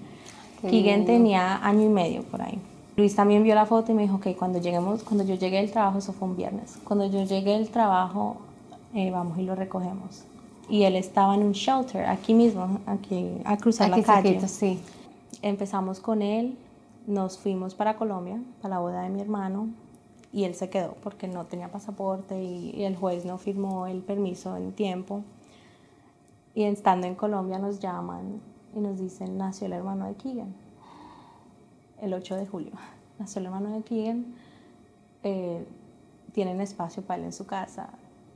Keegan 0.62 1.06
tenía 1.06 1.58
año 1.66 1.82
y 1.82 1.90
medio 1.90 2.22
por 2.24 2.42
ahí. 2.42 2.60
Luis 2.96 3.16
también 3.16 3.42
vio 3.42 3.56
la 3.56 3.66
foto 3.66 3.92
y 3.92 3.96
me 3.96 4.04
dijo 4.04 4.20
que 4.20 4.36
cuando 4.36 4.62
lleguemos, 4.62 5.04
cuando 5.04 5.24
yo 5.24 5.34
llegué 5.34 5.58
del 5.58 5.72
trabajo, 5.72 5.98
eso 5.98 6.14
fue 6.14 6.28
un 6.28 6.38
viernes, 6.38 6.78
cuando 6.84 7.08
yo 7.08 7.24
llegué 7.24 7.54
del 7.54 7.70
trabajo, 7.70 8.38
eh, 8.94 9.12
vamos 9.12 9.38
y 9.38 9.44
lo 9.44 9.56
recogemos. 9.56 10.24
Y 10.70 10.84
él 10.84 10.96
estaba 10.96 11.36
en 11.36 11.44
un 11.44 11.52
shelter, 11.52 12.06
aquí 12.06 12.34
mismo, 12.34 12.80
aquí 12.86 13.42
a 13.44 13.58
cruzar 13.58 13.92
Aquí 13.92 14.02
la 14.02 14.08
calle. 14.08 14.30
cerquita, 14.30 14.48
sí. 14.48 14.80
Empezamos 15.42 16.00
con 16.00 16.22
él, 16.22 16.58
nos 17.06 17.38
fuimos 17.38 17.76
para 17.76 17.98
Colombia, 17.98 18.42
para 18.62 18.76
la 18.76 18.80
boda 18.80 19.02
de 19.02 19.10
mi 19.10 19.20
hermano, 19.20 19.68
y 20.32 20.46
él 20.46 20.56
se 20.56 20.70
quedó 20.70 20.96
porque 21.04 21.28
no 21.28 21.46
tenía 21.46 21.70
pasaporte 21.70 22.42
y, 22.42 22.72
y 22.72 22.84
el 22.84 22.96
juez 22.96 23.26
no 23.26 23.38
firmó 23.38 23.88
el 23.88 24.02
permiso 24.02 24.56
en 24.58 24.72
tiempo. 24.72 25.22
Y 26.56 26.64
estando 26.64 27.08
en 27.08 27.16
Colombia 27.16 27.60
nos 27.60 27.80
llaman 27.80 28.40
y 28.76 28.80
nos 28.80 29.00
dicen, 29.00 29.38
nació 29.38 29.68
el 29.68 29.74
hermano 29.74 30.08
de 30.08 30.16
Keegan, 30.16 30.54
el 32.02 32.14
8 32.14 32.36
de 32.36 32.48
julio. 32.48 32.72
Nació 33.20 33.40
el 33.42 33.46
hermano 33.46 33.70
de 33.76 33.84
Keegan, 33.84 34.26
eh, 35.22 35.66
tienen 36.32 36.60
espacio 36.62 37.04
para 37.04 37.20
él 37.20 37.26
en 37.26 37.34
su 37.34 37.46
casa. 37.46 37.90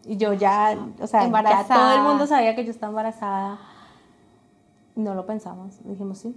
Y 0.08 0.18
yo 0.18 0.34
ya, 0.34 0.78
o 1.02 1.08
sea, 1.08 1.20
ya 1.24 1.28
todo 1.30 1.38
Embarazada. 1.38 1.96
el 1.98 2.02
mundo 2.04 2.26
sabía 2.28 2.56
que 2.56 2.64
yo 2.64 2.72
estaba 2.72 2.90
embarazada. 2.92 3.60
No 4.96 5.14
lo 5.14 5.26
pensamos, 5.26 5.78
dijimos 5.84 6.20
sí. 6.20 6.36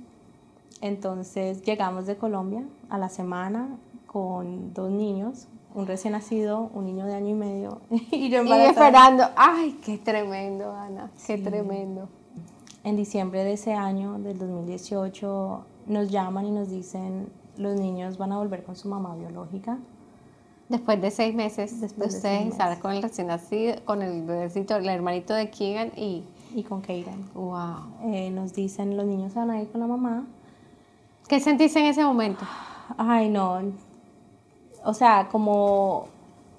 Entonces 0.80 1.62
llegamos 1.62 2.06
de 2.06 2.16
Colombia 2.16 2.64
a 2.88 2.98
la 2.98 3.08
semana 3.08 3.68
con 4.06 4.72
dos 4.74 4.90
niños, 4.90 5.46
un 5.74 5.86
recién 5.86 6.12
nacido, 6.14 6.70
un 6.74 6.84
niño 6.86 7.06
de 7.06 7.14
año 7.14 7.28
y 7.28 7.34
medio 7.34 7.80
y 7.90 8.28
yo 8.28 8.38
Y 8.38 8.40
embarazada. 8.40 8.70
esperando. 8.70 9.24
Ay, 9.36 9.78
qué 9.84 9.98
tremendo, 9.98 10.72
Ana. 10.74 11.10
Qué 11.26 11.38
tremendo. 11.38 12.08
En 12.82 12.96
diciembre 12.96 13.44
de 13.44 13.52
ese 13.52 13.74
año, 13.74 14.18
del 14.18 14.38
2018, 14.38 15.64
nos 15.86 16.10
llaman 16.10 16.46
y 16.46 16.50
nos 16.50 16.70
dicen 16.70 17.28
los 17.56 17.78
niños 17.78 18.16
van 18.16 18.32
a 18.32 18.38
volver 18.38 18.64
con 18.64 18.74
su 18.74 18.88
mamá 18.88 19.14
biológica. 19.14 19.78
Después 20.70 21.00
de 21.02 21.10
seis 21.10 21.34
meses 21.34 21.80
Después 21.80 22.12
de 22.12 22.14
de 22.14 22.16
ustedes 22.16 22.38
seis 22.40 22.52
estar 22.52 22.68
meses. 22.68 22.82
con 22.82 22.92
el 22.92 23.02
recién 23.02 23.26
nacido, 23.26 23.74
con 23.84 24.00
el 24.02 24.22
bebecito, 24.22 24.76
el 24.76 24.88
hermanito 24.88 25.34
de 25.34 25.50
Keegan 25.50 25.92
y 25.96 26.22
Y 26.54 26.62
con 26.62 26.80
Keiran. 26.80 27.28
wow. 27.34 28.12
Eh, 28.12 28.30
nos 28.30 28.54
dicen 28.54 28.96
los 28.96 29.04
niños 29.06 29.34
van 29.34 29.50
a 29.50 29.60
ir 29.60 29.68
con 29.70 29.80
la 29.80 29.86
mamá. 29.86 30.24
¿Qué 31.28 31.40
sentiste 31.40 31.78
en 31.80 31.86
ese 31.86 32.04
momento? 32.04 32.44
Ay, 32.96 33.28
no. 33.28 33.60
O 34.84 34.94
sea, 34.94 35.28
como 35.30 36.08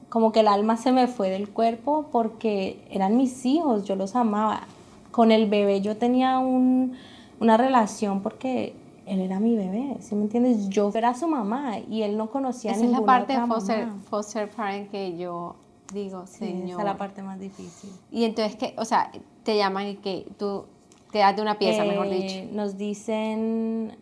como 0.10 0.34
que 0.34 0.42
el 0.42 0.50
alma 0.50 0.76
se 0.76 0.92
me 0.92 1.08
fue 1.08 1.30
del 1.30 1.50
cuerpo 1.50 2.08
porque 2.12 2.86
eran 2.92 3.16
mis 3.16 3.46
hijos, 3.46 3.86
yo 3.86 3.96
los 3.96 4.16
amaba. 4.18 4.64
Con 5.12 5.32
el 5.32 5.50
bebé 5.50 5.80
yo 5.82 5.96
tenía 5.96 6.38
un, 6.40 6.98
una 7.40 7.56
relación 7.56 8.22
porque 8.22 8.76
él 9.12 9.20
era 9.20 9.42
mi 9.42 9.58
bebé, 9.58 9.98
¿sí 10.00 10.16
me 10.16 10.22
entiendes? 10.22 10.70
Yo 10.70 10.90
era 10.96 11.14
su 11.14 11.28
mamá 11.28 11.80
y 11.80 12.04
él 12.04 12.16
no 12.16 12.30
conocía 12.32 12.72
Esa 12.72 12.86
es 12.86 12.92
la 12.92 13.02
parte 13.02 13.34
de 13.38 13.46
foster, 13.46 13.90
foster 14.10 14.50
parent 14.50 14.90
que 14.90 15.18
yo 15.18 15.58
digo, 15.94 16.26
sí, 16.28 16.46
señor. 16.46 16.70
Esa 16.70 16.80
es 16.80 16.86
la 16.86 16.98
parte 16.98 17.22
más 17.22 17.38
difícil. 17.38 17.92
Y 18.10 18.24
entonces, 18.24 18.56
que, 18.56 18.74
o 18.78 18.86
sea, 18.86 19.12
te 19.44 19.58
llaman 19.58 19.88
y 19.88 19.96
que 19.98 20.32
tú 20.38 20.64
te 21.12 21.20
das 21.20 21.36
de 21.36 21.42
una 21.42 21.60
pieza, 21.60 21.84
mejor 21.84 22.08
Eh, 22.08 22.16
dicho. 22.16 22.56
Nos 22.56 22.78
dicen, 22.78 23.98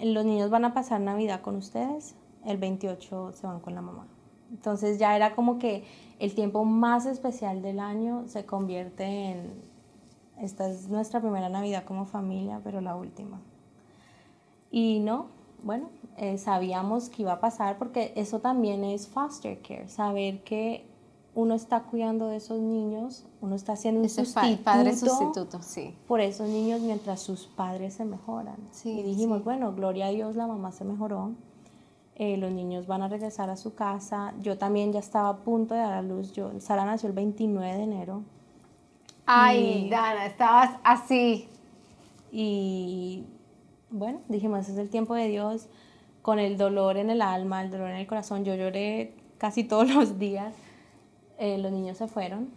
los 0.00 0.24
niños 0.24 0.50
van 0.50 0.64
a 0.64 0.74
pasar 0.74 1.00
Navidad 1.00 1.42
con 1.42 1.54
ustedes, 1.54 2.16
el 2.44 2.56
28 2.56 3.30
se 3.32 3.46
van 3.46 3.60
con 3.60 3.76
la 3.76 3.82
mamá. 3.82 4.08
Entonces 4.50 4.98
ya 4.98 5.14
era 5.14 5.36
como 5.36 5.60
que 5.60 5.84
el 6.18 6.34
tiempo 6.34 6.64
más 6.64 7.06
especial 7.06 7.62
del 7.62 7.78
año 7.78 8.24
se 8.26 8.44
convierte 8.44 9.04
en, 9.04 9.52
esta 10.40 10.68
es 10.68 10.88
nuestra 10.88 11.20
primera 11.20 11.48
Navidad 11.48 11.84
como 11.84 12.04
familia, 12.04 12.60
pero 12.64 12.80
la 12.80 12.96
última. 12.96 13.40
Y 14.70 15.00
no, 15.00 15.26
bueno, 15.62 15.90
eh, 16.16 16.38
sabíamos 16.38 17.08
que 17.08 17.22
iba 17.22 17.32
a 17.32 17.40
pasar 17.40 17.78
porque 17.78 18.12
eso 18.16 18.40
también 18.40 18.84
es 18.84 19.08
foster 19.08 19.60
care, 19.62 19.88
saber 19.88 20.42
que 20.44 20.86
uno 21.34 21.54
está 21.54 21.82
cuidando 21.84 22.26
de 22.26 22.36
esos 22.36 22.60
niños, 22.60 23.24
uno 23.40 23.54
está 23.54 23.72
haciendo 23.74 24.00
un 24.00 24.06
Ese 24.06 24.24
sustituto, 24.24 24.62
padre 24.64 24.96
sustituto, 24.96 25.62
sí. 25.62 25.94
por 26.08 26.20
esos 26.20 26.48
niños 26.48 26.80
mientras 26.80 27.20
sus 27.20 27.46
padres 27.46 27.94
se 27.94 28.04
mejoran. 28.04 28.56
Sí, 28.72 28.90
y 28.90 29.02
dijimos, 29.02 29.38
sí. 29.38 29.44
bueno, 29.44 29.72
gloria 29.74 30.06
a 30.06 30.10
Dios, 30.10 30.34
la 30.36 30.46
mamá 30.48 30.72
se 30.72 30.84
mejoró, 30.84 31.30
eh, 32.16 32.36
los 32.36 32.50
niños 32.52 32.86
van 32.86 33.02
a 33.02 33.08
regresar 33.08 33.48
a 33.48 33.56
su 33.56 33.74
casa. 33.74 34.34
Yo 34.42 34.58
también 34.58 34.92
ya 34.92 34.98
estaba 34.98 35.28
a 35.30 35.36
punto 35.38 35.74
de 35.74 35.80
dar 35.80 35.94
a 35.94 36.02
luz, 36.02 36.32
yo, 36.32 36.50
Sara 36.60 36.84
nació 36.84 37.08
el 37.08 37.14
29 37.14 37.76
de 37.76 37.82
enero 37.82 38.22
Ay, 39.26 39.84
Y- 39.86 39.90
Dana, 39.90 40.26
estabas 40.26 40.76
así. 40.82 41.48
y 42.32 43.24
bueno, 43.90 44.20
dijimos, 44.28 44.68
es 44.68 44.78
el 44.78 44.88
tiempo 44.88 45.14
de 45.14 45.28
Dios, 45.28 45.66
con 46.22 46.38
el 46.38 46.56
dolor 46.56 46.96
en 46.96 47.10
el 47.10 47.22
alma, 47.22 47.62
el 47.62 47.70
dolor 47.70 47.90
en 47.90 47.96
el 47.96 48.06
corazón. 48.06 48.44
Yo 48.44 48.54
lloré 48.54 49.14
casi 49.38 49.64
todos 49.68 49.90
los 49.90 50.18
días. 50.18 50.54
Eh, 51.38 51.58
los 51.58 51.72
niños 51.72 51.98
se 51.98 52.06
fueron. 52.06 52.50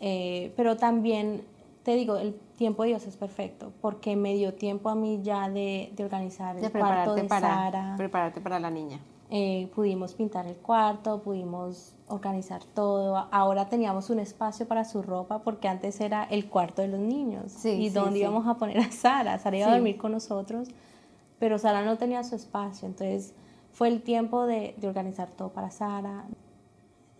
Eh, 0.00 0.52
pero 0.56 0.76
también, 0.76 1.42
te 1.82 1.94
digo, 1.94 2.16
el 2.16 2.34
tiempo 2.56 2.82
de 2.82 2.90
Dios 2.90 3.06
es 3.06 3.16
perfecto, 3.16 3.72
porque 3.80 4.16
me 4.16 4.34
dio 4.34 4.54
tiempo 4.54 4.88
a 4.90 4.94
mí 4.94 5.20
ya 5.22 5.48
de, 5.48 5.92
de 5.96 6.04
organizar 6.04 6.56
el 6.56 6.62
De 6.62 6.70
cuarto 6.70 7.14
de 7.14 7.24
para, 7.24 7.48
Sara. 7.48 7.94
prepararte 7.96 8.40
para 8.40 8.60
la 8.60 8.70
niña. 8.70 9.00
Eh, 9.32 9.70
pudimos 9.76 10.14
pintar 10.14 10.46
el 10.48 10.56
cuarto, 10.56 11.22
pudimos 11.22 11.94
organizar 12.08 12.64
todo. 12.74 13.28
Ahora 13.30 13.68
teníamos 13.68 14.10
un 14.10 14.18
espacio 14.18 14.66
para 14.66 14.84
su 14.84 15.02
ropa 15.02 15.38
porque 15.44 15.68
antes 15.68 16.00
era 16.00 16.24
el 16.24 16.48
cuarto 16.48 16.82
de 16.82 16.88
los 16.88 16.98
niños. 17.00 17.52
Sí, 17.52 17.70
¿Y 17.70 17.88
sí, 17.88 17.94
dónde 17.94 18.14
sí. 18.14 18.20
íbamos 18.22 18.46
a 18.48 18.54
poner 18.54 18.78
a 18.78 18.90
Sara? 18.90 19.38
Sara 19.38 19.56
iba 19.56 19.68
a 19.68 19.72
dormir 19.74 19.96
con 19.98 20.10
nosotros, 20.12 20.68
pero 21.38 21.58
Sara 21.58 21.84
no 21.84 21.96
tenía 21.96 22.24
su 22.24 22.34
espacio. 22.34 22.88
Entonces 22.88 23.32
fue 23.72 23.86
el 23.86 24.02
tiempo 24.02 24.46
de, 24.46 24.74
de 24.78 24.88
organizar 24.88 25.30
todo 25.30 25.50
para 25.50 25.70
Sara. 25.70 26.24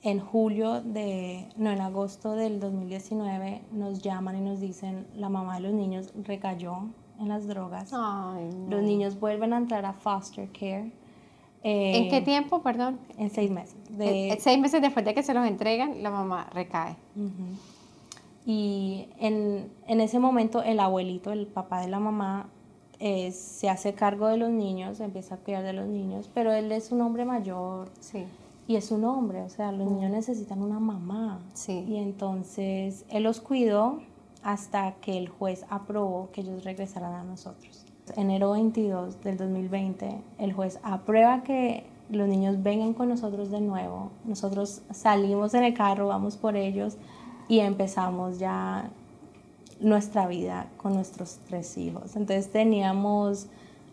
En 0.03 0.19
julio 0.21 0.81
de, 0.81 1.49
no, 1.57 1.71
en 1.71 1.81
agosto 1.81 2.33
del 2.33 2.59
2019 2.59 3.61
nos 3.73 4.01
llaman 4.01 4.37
y 4.37 4.41
nos 4.41 4.59
dicen 4.61 5.07
la 5.15 5.29
mamá 5.29 5.57
de 5.57 5.61
los 5.61 5.73
niños 5.75 6.13
recayó 6.25 6.89
en 7.19 7.29
las 7.29 7.47
drogas. 7.47 7.91
Ay, 7.93 8.49
no. 8.55 8.77
Los 8.77 8.83
niños 8.83 9.21
vuelven 9.21 9.53
a 9.53 9.59
entrar 9.59 9.85
a 9.85 9.93
foster 9.93 10.49
care. 10.53 10.93
¿En 11.63 12.05
Eh, 12.05 12.09
qué 12.11 12.23
tiempo, 12.23 12.63
perdón? 12.63 12.99
en 13.19 13.29
seis 13.29 13.51
meses. 13.51 13.77
De, 13.91 14.31
Eh, 14.31 14.39
Seis 14.41 14.59
meses 14.59 14.81
después 14.81 15.05
de 15.05 15.13
que 15.13 15.23
se 15.23 15.35
los 15.35 15.47
entregan, 15.47 16.03
la 16.03 16.11
mamá 16.11 16.49
recae. 16.55 16.97
Y 18.47 19.07
en, 19.19 19.71
en 19.87 20.01
ese 20.01 20.19
momento 20.19 20.63
el 20.63 20.81
abuelito, 20.81 21.31
el 21.33 21.47
papá 21.47 21.83
de 21.83 21.89
la 21.89 22.01
mamá, 22.01 22.49
eh, 22.99 23.33
se 23.33 23.69
hace 23.69 23.93
cargo 23.93 24.29
de 24.29 24.39
los 24.39 24.49
niños, 24.51 25.01
empieza 25.01 25.35
a 25.35 25.39
cuidar 25.39 25.63
de 25.63 25.75
los 25.75 25.87
niños, 25.87 26.31
pero 26.33 26.53
él 26.53 26.73
es 26.73 26.91
un 26.91 27.03
hombre 27.03 27.27
mayor 27.27 27.91
Sí. 28.01 28.25
Y 28.71 28.77
es 28.77 28.93
un 28.93 29.05
hombre, 29.05 29.43
o 29.43 29.49
sea, 29.49 29.73
los 29.73 29.91
niños 29.91 30.13
necesitan 30.13 30.63
una 30.63 30.79
mamá. 30.79 31.41
Sí. 31.55 31.85
Y 31.89 31.97
entonces 31.97 33.05
él 33.09 33.25
los 33.25 33.41
cuidó 33.41 33.99
hasta 34.45 34.93
que 35.01 35.19
el 35.19 35.29
juez 35.29 35.67
aprobó 35.71 36.29
que 36.31 36.43
ellos 36.43 36.63
regresaran 36.63 37.13
a 37.15 37.25
nosotros. 37.25 37.85
Enero 38.15 38.53
22 38.53 39.25
del 39.25 39.39
2020, 39.39 40.23
el 40.39 40.53
juez 40.53 40.79
aprueba 40.85 41.43
que 41.43 41.83
los 42.11 42.29
niños 42.29 42.63
vengan 42.63 42.95
con 42.95 43.09
nosotros 43.09 43.51
de 43.51 43.61
nuevo. 43.61 44.13
Nosotros 44.25 44.83
salimos 44.93 45.53
en 45.55 45.65
el 45.65 45.75
carro, 45.75 46.07
vamos 46.07 46.37
por 46.37 46.55
ellos 46.55 46.97
y 47.49 47.59
empezamos 47.59 48.39
ya 48.39 48.89
nuestra 49.81 50.29
vida 50.29 50.69
con 50.77 50.95
nuestros 50.95 51.41
tres 51.49 51.77
hijos. 51.77 52.15
Entonces 52.15 52.53
teníamos 52.53 53.49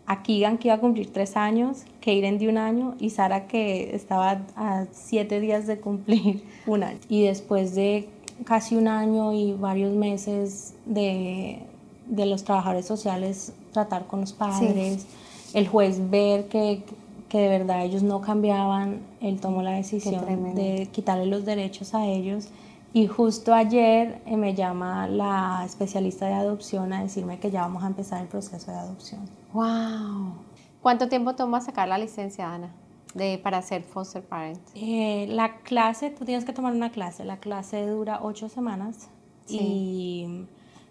a 0.08 0.22
Keegan 0.22 0.56
que 0.56 0.68
iba 0.68 0.74
a 0.74 0.80
cumplir 0.80 1.12
tres 1.12 1.36
años, 1.36 1.82
Kaden 2.00 2.38
de 2.38 2.48
un 2.48 2.56
año 2.56 2.96
y 2.98 3.10
Sara 3.10 3.46
que 3.46 3.94
estaba 3.94 4.40
a 4.56 4.86
siete 4.90 5.38
días 5.38 5.66
de 5.66 5.78
cumplir 5.78 6.42
un 6.66 6.82
año. 6.82 6.98
Y 7.10 7.24
después 7.24 7.74
de 7.74 8.08
casi 8.44 8.74
un 8.74 8.88
año 8.88 9.34
y 9.34 9.52
varios 9.52 9.94
meses 9.94 10.74
de, 10.86 11.58
de 12.06 12.24
los 12.24 12.42
trabajadores 12.42 12.86
sociales 12.86 13.52
tratar 13.72 14.06
con 14.06 14.22
los 14.22 14.32
padres, 14.32 15.06
el 15.52 15.68
juez 15.68 16.10
ver 16.10 16.48
que, 16.48 16.82
que 17.28 17.38
de 17.38 17.48
verdad 17.48 17.84
ellos 17.84 18.02
no 18.02 18.22
cambiaban, 18.22 19.00
él 19.20 19.38
tomó 19.40 19.60
la 19.62 19.72
decisión 19.72 20.54
de 20.54 20.88
quitarle 20.90 21.26
los 21.26 21.44
derechos 21.44 21.94
a 21.94 22.06
ellos. 22.06 22.48
Y 22.92 23.06
justo 23.06 23.54
ayer 23.54 24.22
eh, 24.26 24.36
me 24.36 24.54
llama 24.54 25.06
la 25.08 25.62
especialista 25.64 26.26
de 26.26 26.32
adopción 26.34 26.92
a 26.92 27.02
decirme 27.02 27.38
que 27.38 27.50
ya 27.50 27.60
vamos 27.62 27.84
a 27.84 27.86
empezar 27.88 28.22
el 28.22 28.28
proceso 28.28 28.70
de 28.70 28.78
adopción. 28.78 29.20
Wow. 29.52 30.32
¿Cuánto 30.80 31.08
tiempo 31.08 31.34
toma 31.34 31.60
sacar 31.60 31.88
la 31.88 31.98
licencia, 31.98 32.52
Ana, 32.52 32.70
de, 33.14 33.38
para 33.38 33.60
ser 33.62 33.82
foster 33.82 34.22
parent? 34.22 34.58
Eh, 34.74 35.26
la 35.28 35.58
clase, 35.58 36.10
tú 36.10 36.24
tienes 36.24 36.44
que 36.44 36.52
tomar 36.52 36.72
una 36.72 36.90
clase. 36.90 37.24
La 37.24 37.36
clase 37.38 37.86
dura 37.86 38.20
ocho 38.22 38.48
semanas 38.48 39.08
Sí. 39.44 39.58
y 39.60 40.46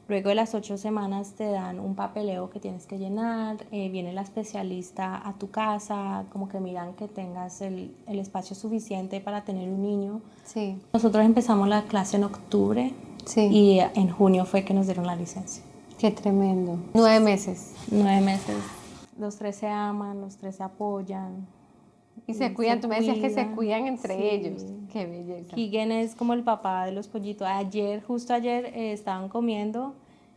luego 0.07 0.29
de 0.29 0.35
las 0.35 0.53
ocho 0.55 0.77
semanas 0.77 1.33
te 1.37 1.49
dan 1.49 1.79
un 1.79 1.95
papeleo 1.95 2.49
que 2.49 2.59
tienes 2.59 2.85
que 2.85 2.97
llenar. 2.97 3.57
eh, 3.71 3.89
viene 3.89 4.13
la 4.13 4.21
especialista 4.21 5.27
a 5.27 5.33
tu 5.33 5.49
casa, 5.49 6.25
como 6.31 6.47
que 6.47 6.59
miran 6.59 6.93
que 6.93 7.07
tengas 7.07 7.61
el, 7.61 7.95
el 8.07 8.19
espacio 8.19 8.55
suficiente 8.55 9.19
para 9.21 9.43
tener 9.43 9.69
un 9.69 9.81
niño. 9.81 10.21
Sí. 10.45 10.77
Nosotros 10.93 11.25
empezamos 11.25 11.67
la 11.67 11.83
clase 11.83 12.17
en 12.17 12.23
octubre 12.23 12.93
Sí. 13.25 13.47
y 13.51 13.79
en 13.79 14.09
junio 14.09 14.45
fue 14.45 14.63
que 14.63 14.73
nos 14.73 14.85
dieron 14.85 15.05
la 15.05 15.15
licencia. 15.15 15.63
Qué 15.97 16.11
tremendo. 16.11 16.77
Nueve 16.93 17.19
meses. 17.19 17.73
Nueve 17.91 18.21
meses. 18.21 18.55
Los 19.19 19.35
tres 19.37 19.55
se 19.55 19.67
aman, 19.67 20.21
los 20.21 20.37
tres 20.37 20.55
se 20.57 20.63
apoyan. 20.63 21.47
Y 22.25 22.33
se 22.33 22.47
Y 22.47 22.53
cuidan, 22.53 22.77
se 22.77 22.81
tú 22.81 22.88
me 22.88 22.95
decías 22.95 23.17
que 23.17 23.29
se 23.29 23.36
cuidan, 23.36 23.55
cuidan 23.55 23.88
entre 23.88 24.15
sí. 24.15 24.24
ellos. 24.24 24.65
Qué 24.91 25.05
belleza. 25.05 25.55
Keegan 25.55 25.91
es 25.91 26.15
como 26.15 26.33
el 26.33 26.43
papá 26.43 26.86
de 26.86 26.91
los 26.91 27.07
pollitos. 27.07 27.47
Ayer, 27.47 28.03
justo 28.03 28.33
ayer, 28.33 28.65
eh, 28.74 28.91
estaban 28.93 29.29
comiendo 29.29 29.95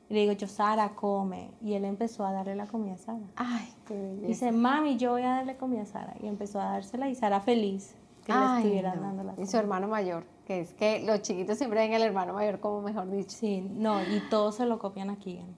y 0.09 0.15
le 0.15 0.21
digo 0.21 0.33
yo, 0.33 0.47
Sara, 0.47 0.91
come. 0.95 1.51
Y 1.63 1.75
él 1.75 1.85
empezó 1.85 2.25
a 2.27 2.33
darle 2.33 2.55
la 2.57 2.67
comida 2.67 2.95
a 2.95 2.99
Sara. 2.99 3.19
Ay, 3.37 3.69
qué 3.87 3.95
belleza. 3.95 4.27
Dice, 4.27 4.53
mami, 4.53 4.97
yo 4.99 5.13
voy 5.13 5.23
a 5.23 5.31
darle 5.37 5.57
comida 5.57 5.83
a 5.83 5.87
Sara. 5.87 6.15
Y 6.23 6.27
empezó 6.27 6.61
a 6.61 6.65
dársela 6.65 7.09
y 7.09 7.15
Sara 7.15 7.41
feliz 7.41 7.95
que 8.25 8.33
le 8.33 8.39
Ay, 8.39 8.63
estuvieran 8.63 8.97
no. 8.97 9.03
dando 9.03 9.23
la 9.25 9.33
Y 9.33 9.35
comida. 9.37 9.51
su 9.51 9.57
hermano 9.57 9.89
mayor, 9.89 10.25
que 10.47 10.61
es 10.61 10.75
que 10.75 11.03
los 11.05 11.23
chiquitos 11.23 11.57
siempre 11.59 11.81
ven 11.81 11.95
al 11.95 12.03
hermano 12.03 12.35
mayor 12.35 12.61
como 12.61 12.83
mejor 12.83 13.11
dicho. 13.11 13.31
Sí, 13.31 13.61
no, 13.73 14.03
y 14.03 14.21
todos 14.31 14.57
se 14.57 14.67
lo 14.67 14.79
copian 14.79 15.11
a 15.11 15.17
Keegan. 15.17 15.57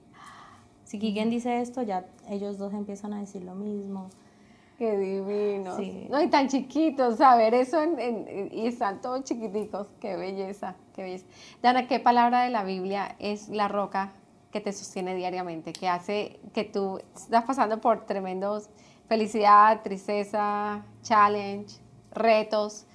Si 0.83 0.99
Keegan 0.99 1.29
dice 1.29 1.59
esto, 1.61 1.81
ya 1.81 2.05
ellos 2.29 2.57
dos 2.57 2.73
empiezan 2.73 3.13
a 3.13 3.19
decir 3.19 3.43
lo 3.43 3.55
mismo. 3.55 4.09
Qué 4.83 4.97
divino. 4.97 5.77
Sí. 5.77 6.07
No, 6.09 6.21
y 6.21 6.29
tan 6.29 6.49
chiquitos, 6.49 7.15
saber 7.15 7.53
eso 7.53 7.81
en- 7.81 7.97
en- 7.99 8.49
y 8.51 8.67
están 8.67 8.99
todos 8.99 9.23
chiquiticos. 9.23 9.87
Qué 10.01 10.17
belleza, 10.17 10.75
qué 10.93 11.03
belleza. 11.03 11.25
Dana, 11.61 11.87
¿qué 11.87 12.01
palabra 12.01 12.41
de 12.43 12.49
la 12.49 12.65
Biblia 12.65 13.15
es 13.19 13.47
la 13.47 13.69
roca 13.69 14.11
que 14.51 14.59
te 14.59 14.73
sostiene 14.73 15.15
diariamente? 15.15 15.71
Que 15.71 15.87
hace 15.87 16.41
que 16.53 16.65
tú 16.65 16.99
estás 17.15 17.45
pasando 17.45 17.79
por 17.79 18.05
tremendos 18.05 18.69
felicidad, 19.07 19.81
tristeza, 19.83 20.83
challenge, 21.01 21.77
retos. 22.11 22.85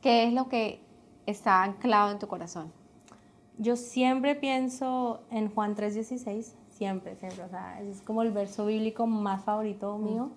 ¿Qué 0.00 0.28
es 0.28 0.32
lo 0.32 0.48
que 0.48 0.80
está 1.26 1.64
anclado 1.64 2.12
en 2.12 2.20
tu 2.20 2.28
corazón? 2.28 2.72
Yo 3.58 3.74
siempre 3.74 4.36
pienso 4.36 5.22
en 5.32 5.52
Juan 5.52 5.74
3:16, 5.74 6.54
siempre, 6.68 7.16
siempre, 7.16 7.42
o 7.42 7.48
sea, 7.48 7.80
es 7.82 8.00
como 8.02 8.22
el 8.22 8.30
verso 8.30 8.66
bíblico 8.66 9.08
más 9.08 9.42
favorito 9.44 9.98
mío, 9.98 10.30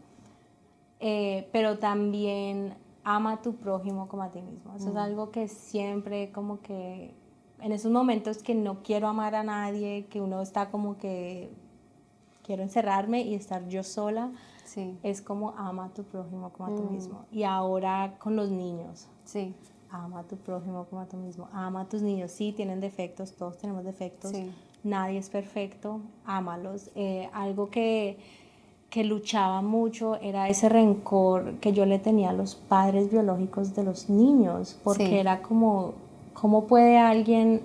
Eh, 1.00 1.48
pero 1.52 1.80
también 1.80 2.76
ama 3.04 3.34
a 3.34 3.42
tu 3.42 3.56
prójimo 3.56 4.08
como 4.08 4.24
a 4.24 4.32
ti 4.32 4.42
mismo. 4.42 4.76
Eso 4.76 4.90
es 4.90 4.96
algo 4.96 5.32
que 5.32 5.48
siempre 5.48 6.32
como 6.32 6.62
que 6.62 7.14
en 7.62 7.72
esos 7.72 7.92
momentos 7.92 8.44
que 8.44 8.56
no 8.56 8.84
quiero 8.84 9.08
amar 9.08 9.36
a 9.36 9.44
nadie, 9.44 10.06
que 10.10 10.22
uno 10.22 10.42
está 10.42 10.70
como 10.70 10.98
que 10.98 11.50
quiero 12.44 12.64
encerrarme 12.64 13.22
y 13.22 13.36
estar 13.36 13.68
yo 13.68 13.84
sola, 13.84 14.32
Sí, 14.66 15.00
es 15.02 15.20
como 15.22 15.56
ama 15.58 15.86
a 15.86 15.90
tu 15.90 16.04
prójimo 16.04 16.52
como 16.52 16.72
a 16.72 16.76
ti 16.76 16.84
mismo. 16.84 17.26
Y 17.32 17.42
ahora 17.42 18.16
con 18.20 18.36
los 18.36 18.52
niños, 18.52 19.08
sí. 19.26 19.56
ama 19.90 20.20
a 20.20 20.24
tu 20.24 20.38
prójimo 20.38 20.86
como 20.86 21.02
a 21.02 21.08
tú 21.08 21.18
mismo, 21.18 21.50
ama 21.52 21.82
a 21.82 21.86
tus 21.90 22.04
niños, 22.04 22.32
sí, 22.32 22.54
tienen 22.54 22.80
defectos, 22.80 23.32
todos 23.34 23.58
tenemos 23.58 23.84
defectos, 23.84 24.32
nadie 24.84 25.18
es 25.18 25.30
perfecto, 25.32 26.02
ámalos. 26.24 26.92
Eh, 26.94 27.28
algo 27.34 27.72
que, 27.72 28.20
que 28.90 29.04
luchaba 29.04 29.62
mucho 29.62 30.16
era 30.16 30.50
ese 30.50 30.68
rencor 30.68 31.54
que 31.62 31.74
yo 31.74 31.86
le 31.86 32.00
tenía 32.00 32.32
a 32.32 32.34
los 32.34 32.56
padres 32.56 33.12
biológicos 33.12 33.76
de 33.76 33.84
los 33.84 34.10
niños, 34.10 34.78
porque 34.84 35.20
era 35.20 35.42
como, 35.42 35.94
¿cómo 36.34 36.66
puede 36.66 36.98
alguien 36.98 37.62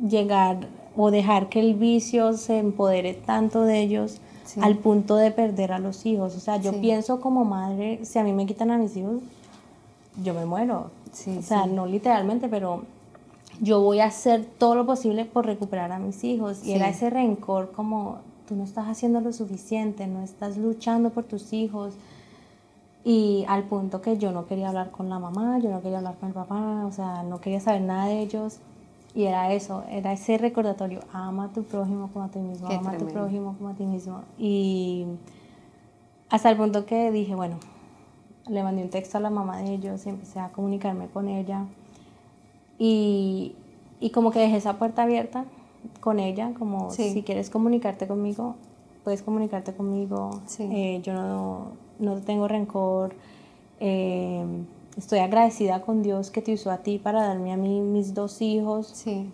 llegar 0.00 0.68
o 0.96 1.10
dejar 1.10 1.48
que 1.48 1.60
el 1.60 1.74
vicio 1.74 2.32
se 2.32 2.58
empodere 2.58 3.14
tanto 3.14 3.62
de 3.62 3.80
ellos 3.80 4.20
al 4.60 4.78
punto 4.78 5.16
de 5.16 5.30
perder 5.30 5.72
a 5.72 5.78
los 5.78 6.04
hijos? 6.06 6.34
O 6.34 6.40
sea, 6.40 6.56
yo 6.56 6.80
pienso 6.80 7.20
como 7.20 7.44
madre, 7.44 8.04
si 8.04 8.18
a 8.18 8.24
mí 8.24 8.32
me 8.32 8.46
quitan 8.46 8.72
a 8.72 8.78
mis 8.78 8.96
hijos, 8.96 9.22
yo 10.24 10.34
me 10.34 10.44
muero. 10.44 10.90
o 11.38 11.42
sea, 11.42 11.66
no 11.66 11.86
literalmente, 11.86 12.48
pero 12.48 12.82
yo 13.60 13.80
voy 13.80 14.00
a 14.00 14.06
hacer 14.06 14.44
todo 14.44 14.74
lo 14.74 14.86
posible 14.86 15.24
por 15.24 15.46
recuperar 15.46 15.92
a 15.92 16.00
mis 16.00 16.24
hijos. 16.24 16.64
Y 16.64 16.72
era 16.72 16.88
ese 16.88 17.10
rencor 17.10 17.70
como 17.70 18.18
tú 18.46 18.54
no 18.54 18.64
estás 18.64 18.86
haciendo 18.86 19.20
lo 19.20 19.32
suficiente, 19.32 20.06
no 20.06 20.22
estás 20.22 20.56
luchando 20.56 21.10
por 21.10 21.24
tus 21.24 21.52
hijos. 21.52 21.94
Y 23.04 23.44
al 23.48 23.64
punto 23.64 24.00
que 24.00 24.18
yo 24.18 24.32
no 24.32 24.46
quería 24.46 24.68
hablar 24.68 24.90
con 24.90 25.08
la 25.08 25.18
mamá, 25.18 25.58
yo 25.58 25.70
no 25.70 25.80
quería 25.80 25.98
hablar 25.98 26.16
con 26.16 26.28
el 26.28 26.34
papá, 26.34 26.84
o 26.86 26.92
sea, 26.92 27.22
no 27.22 27.40
quería 27.40 27.60
saber 27.60 27.82
nada 27.82 28.06
de 28.06 28.20
ellos. 28.20 28.58
Y 29.14 29.24
era 29.24 29.52
eso, 29.52 29.84
era 29.90 30.12
ese 30.12 30.36
recordatorio, 30.38 31.00
ama 31.12 31.44
a 31.44 31.48
tu 31.48 31.62
prójimo 31.62 32.10
como 32.12 32.24
a 32.24 32.28
ti 32.28 32.38
mismo, 32.38 32.68
ama 32.68 32.90
a 32.90 32.98
tu 32.98 33.06
prójimo 33.06 33.54
como 33.56 33.70
a 33.70 33.74
ti 33.74 33.84
mismo. 33.84 34.22
Y 34.38 35.06
hasta 36.28 36.50
el 36.50 36.56
punto 36.56 36.84
que 36.84 37.10
dije, 37.10 37.34
bueno, 37.34 37.56
le 38.48 38.62
mandé 38.62 38.82
un 38.82 38.90
texto 38.90 39.18
a 39.18 39.20
la 39.20 39.30
mamá 39.30 39.58
de 39.58 39.74
ellos 39.74 40.04
y 40.06 40.10
empecé 40.10 40.40
a 40.40 40.48
comunicarme 40.48 41.06
con 41.06 41.28
ella. 41.28 41.64
Y, 42.78 43.54
y 44.00 44.10
como 44.10 44.32
que 44.32 44.40
dejé 44.40 44.56
esa 44.56 44.74
puerta 44.74 45.04
abierta 45.04 45.44
con 46.00 46.18
ella, 46.18 46.52
como 46.58 46.90
si 46.90 47.22
quieres 47.22 47.50
comunicarte 47.50 48.06
conmigo, 48.06 48.56
puedes 49.04 49.22
comunicarte 49.22 49.72
conmigo. 49.74 50.40
Eh, 50.58 51.00
yo 51.02 51.14
no, 51.14 51.72
no 51.98 52.20
tengo 52.22 52.48
rencor. 52.48 53.14
Eh, 53.80 54.44
estoy 54.96 55.20
agradecida 55.20 55.82
con 55.82 56.02
Dios 56.02 56.30
que 56.30 56.42
te 56.42 56.52
usó 56.52 56.70
a 56.70 56.78
ti 56.78 56.98
para 56.98 57.22
darme 57.22 57.52
a 57.52 57.56
mí 57.56 57.80
mis 57.80 58.14
dos 58.14 58.42
hijos. 58.42 58.88
Sí. 58.88 59.30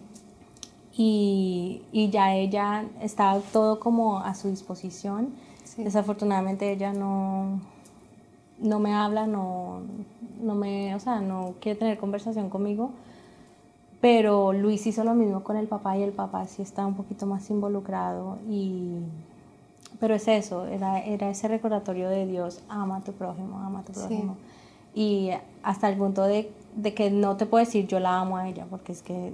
Y, 0.95 1.83
y 1.91 2.11
ya 2.11 2.35
ella 2.35 2.85
estaba 3.01 3.41
todo 3.41 3.81
como 3.81 4.19
a 4.19 4.35
su 4.35 4.49
disposición. 4.49 5.31
Desafortunadamente 5.79 6.71
ella 6.71 6.93
no, 6.93 7.61
no 8.59 8.79
me 8.79 8.93
habla, 8.93 9.27
no, 9.27 9.81
no 10.41 10.55
me, 10.55 10.95
o 10.95 11.01
sea, 11.01 11.21
no 11.21 11.55
quiere 11.61 11.79
tener 11.79 11.99
conversación 11.99 12.51
conmigo. 12.51 12.91
Pero 14.03 14.53
Luis 14.53 14.85
hizo 14.89 15.05
lo 15.05 15.15
mismo 15.15 15.45
con 15.45 15.57
el 15.57 15.69
papá 15.69 15.97
y 15.97 16.03
el 16.03 16.11
papá 16.11 16.49
sí 16.49 16.61
está 16.61 16.85
un 16.85 16.95
poquito 16.95 17.25
más 17.25 17.49
involucrado. 17.51 18.37
Y, 18.51 18.97
pero 20.01 20.17
es 20.17 20.27
eso, 20.27 20.67
era, 20.67 20.99
era 20.99 21.31
ese 21.31 21.47
recordatorio 21.47 22.09
de 22.09 22.27
Dios, 22.27 22.63
ama 22.69 22.97
a 22.97 23.01
tu 23.03 23.13
prójimo, 23.13 23.61
ama 23.61 23.79
a 23.79 23.83
tu 23.85 23.93
prójimo. 23.93 24.37
Y 24.93 25.31
hasta 25.63 25.89
el 25.89 25.97
punto 25.97 26.25
de, 26.25 26.51
de, 26.75 26.95
que 26.95 27.13
no 27.13 27.37
te 27.37 27.47
puedo 27.47 27.65
decir 27.65 27.87
yo 27.87 28.01
la 28.01 28.19
amo 28.19 28.37
a 28.37 28.49
ella, 28.49 28.67
porque 28.69 28.91
es 28.91 29.03
que 29.03 29.33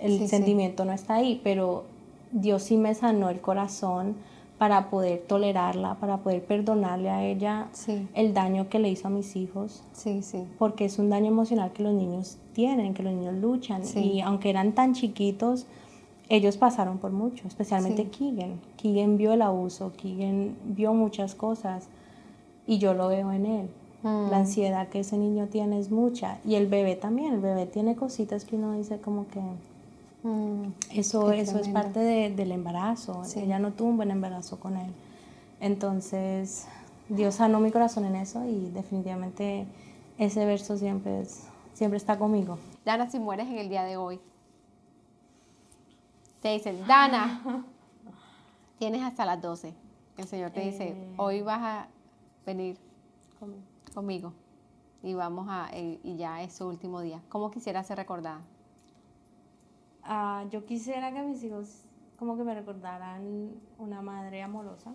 el 0.00 0.28
sentimiento 0.28 0.84
no 0.84 0.92
está 0.92 1.14
ahí, 1.14 1.40
pero 1.42 1.82
Dios 2.30 2.62
sí 2.62 2.76
me 2.76 2.94
sanó 2.94 3.30
el 3.30 3.40
corazón 3.40 4.14
para 4.58 4.88
poder 4.88 5.24
tolerarla, 5.26 5.96
para 5.96 6.18
poder 6.18 6.44
perdonarle 6.44 7.10
a 7.10 7.24
ella 7.24 7.68
el 8.14 8.34
daño 8.34 8.68
que 8.68 8.78
le 8.78 8.88
hizo 8.88 9.08
a 9.08 9.10
mis 9.10 9.34
hijos. 9.36 9.82
Sí, 9.92 10.22
sí. 10.22 10.44
Porque 10.58 10.84
es 10.84 10.98
un 10.98 11.10
daño 11.10 11.26
emocional 11.26 11.72
que 11.72 11.82
los 11.82 11.92
niños 11.92 12.38
tienen, 12.52 12.94
que 12.94 13.02
los 13.02 13.12
niños 13.12 13.34
luchan. 13.34 13.82
Y 13.96 14.20
aunque 14.20 14.50
eran 14.50 14.72
tan 14.72 14.94
chiquitos, 14.94 15.66
ellos 16.28 16.56
pasaron 16.56 16.98
por 16.98 17.10
mucho, 17.10 17.46
especialmente 17.48 18.08
Keegan. 18.08 18.60
Keegan 18.76 19.16
vio 19.16 19.32
el 19.32 19.42
abuso, 19.42 19.92
Keegan 19.96 20.56
vio 20.64 20.94
muchas 20.94 21.34
cosas 21.34 21.88
y 22.66 22.78
yo 22.78 22.94
lo 22.94 23.08
veo 23.08 23.32
en 23.32 23.46
él. 23.46 23.68
Mm. 24.02 24.30
La 24.30 24.38
ansiedad 24.38 24.88
que 24.88 25.00
ese 25.00 25.18
niño 25.18 25.48
tiene 25.48 25.78
es 25.78 25.90
mucha. 25.90 26.38
Y 26.46 26.54
el 26.54 26.66
bebé 26.68 26.94
también, 26.94 27.34
el 27.34 27.40
bebé 27.40 27.66
tiene 27.66 27.96
cositas 27.96 28.44
que 28.44 28.56
uno 28.56 28.72
dice 28.72 28.98
como 29.00 29.26
que 29.28 29.40
Mm, 30.24 30.72
eso, 30.90 31.32
eso 31.32 31.58
es 31.58 31.68
parte 31.68 32.00
del 32.00 32.50
embarazo. 32.50 33.22
Ella 33.36 33.58
no 33.58 33.72
tuvo 33.74 33.90
un 33.90 33.98
buen 33.98 34.10
embarazo 34.10 34.58
con 34.58 34.76
él. 34.76 34.90
Entonces, 35.60 36.66
Dios 37.10 37.36
sanó 37.36 37.60
mi 37.60 37.70
corazón 37.70 38.06
en 38.06 38.16
eso 38.16 38.42
y 38.46 38.70
definitivamente 38.70 39.66
ese 40.16 40.46
verso 40.46 40.78
siempre, 40.78 41.24
siempre 41.74 41.98
está 41.98 42.18
conmigo. 42.18 42.58
Dana, 42.86 43.10
si 43.10 43.18
mueres 43.18 43.48
en 43.48 43.58
el 43.58 43.68
día 43.68 43.84
de 43.84 43.98
hoy, 43.98 44.18
te 46.40 46.52
dicen, 46.54 46.86
Dana, 46.86 47.66
tienes 48.78 49.02
hasta 49.02 49.26
las 49.26 49.42
12. 49.42 49.74
El 50.16 50.26
Señor 50.26 50.52
te 50.52 50.60
dice, 50.60 50.88
eh. 50.88 51.14
hoy 51.18 51.42
vas 51.42 51.60
a 51.60 51.88
venir 52.46 52.78
conmigo. 53.92 54.32
y 55.02 55.12
vamos 55.12 55.48
a, 55.50 55.68
eh, 55.74 56.00
y 56.02 56.16
ya 56.16 56.42
es 56.42 56.54
su 56.54 56.66
último 56.66 57.02
día. 57.02 57.20
¿Cómo 57.28 57.50
quisiera 57.50 57.84
ser 57.84 57.98
recordada? 57.98 58.40
Ah, 60.04 60.44
yo 60.50 60.66
quisiera 60.66 61.12
que 61.12 61.22
mis 61.22 61.42
hijos 61.42 61.84
como 62.18 62.36
que 62.36 62.44
me 62.44 62.54
recordaran 62.54 63.52
una 63.78 64.02
madre 64.02 64.42
amorosa, 64.42 64.94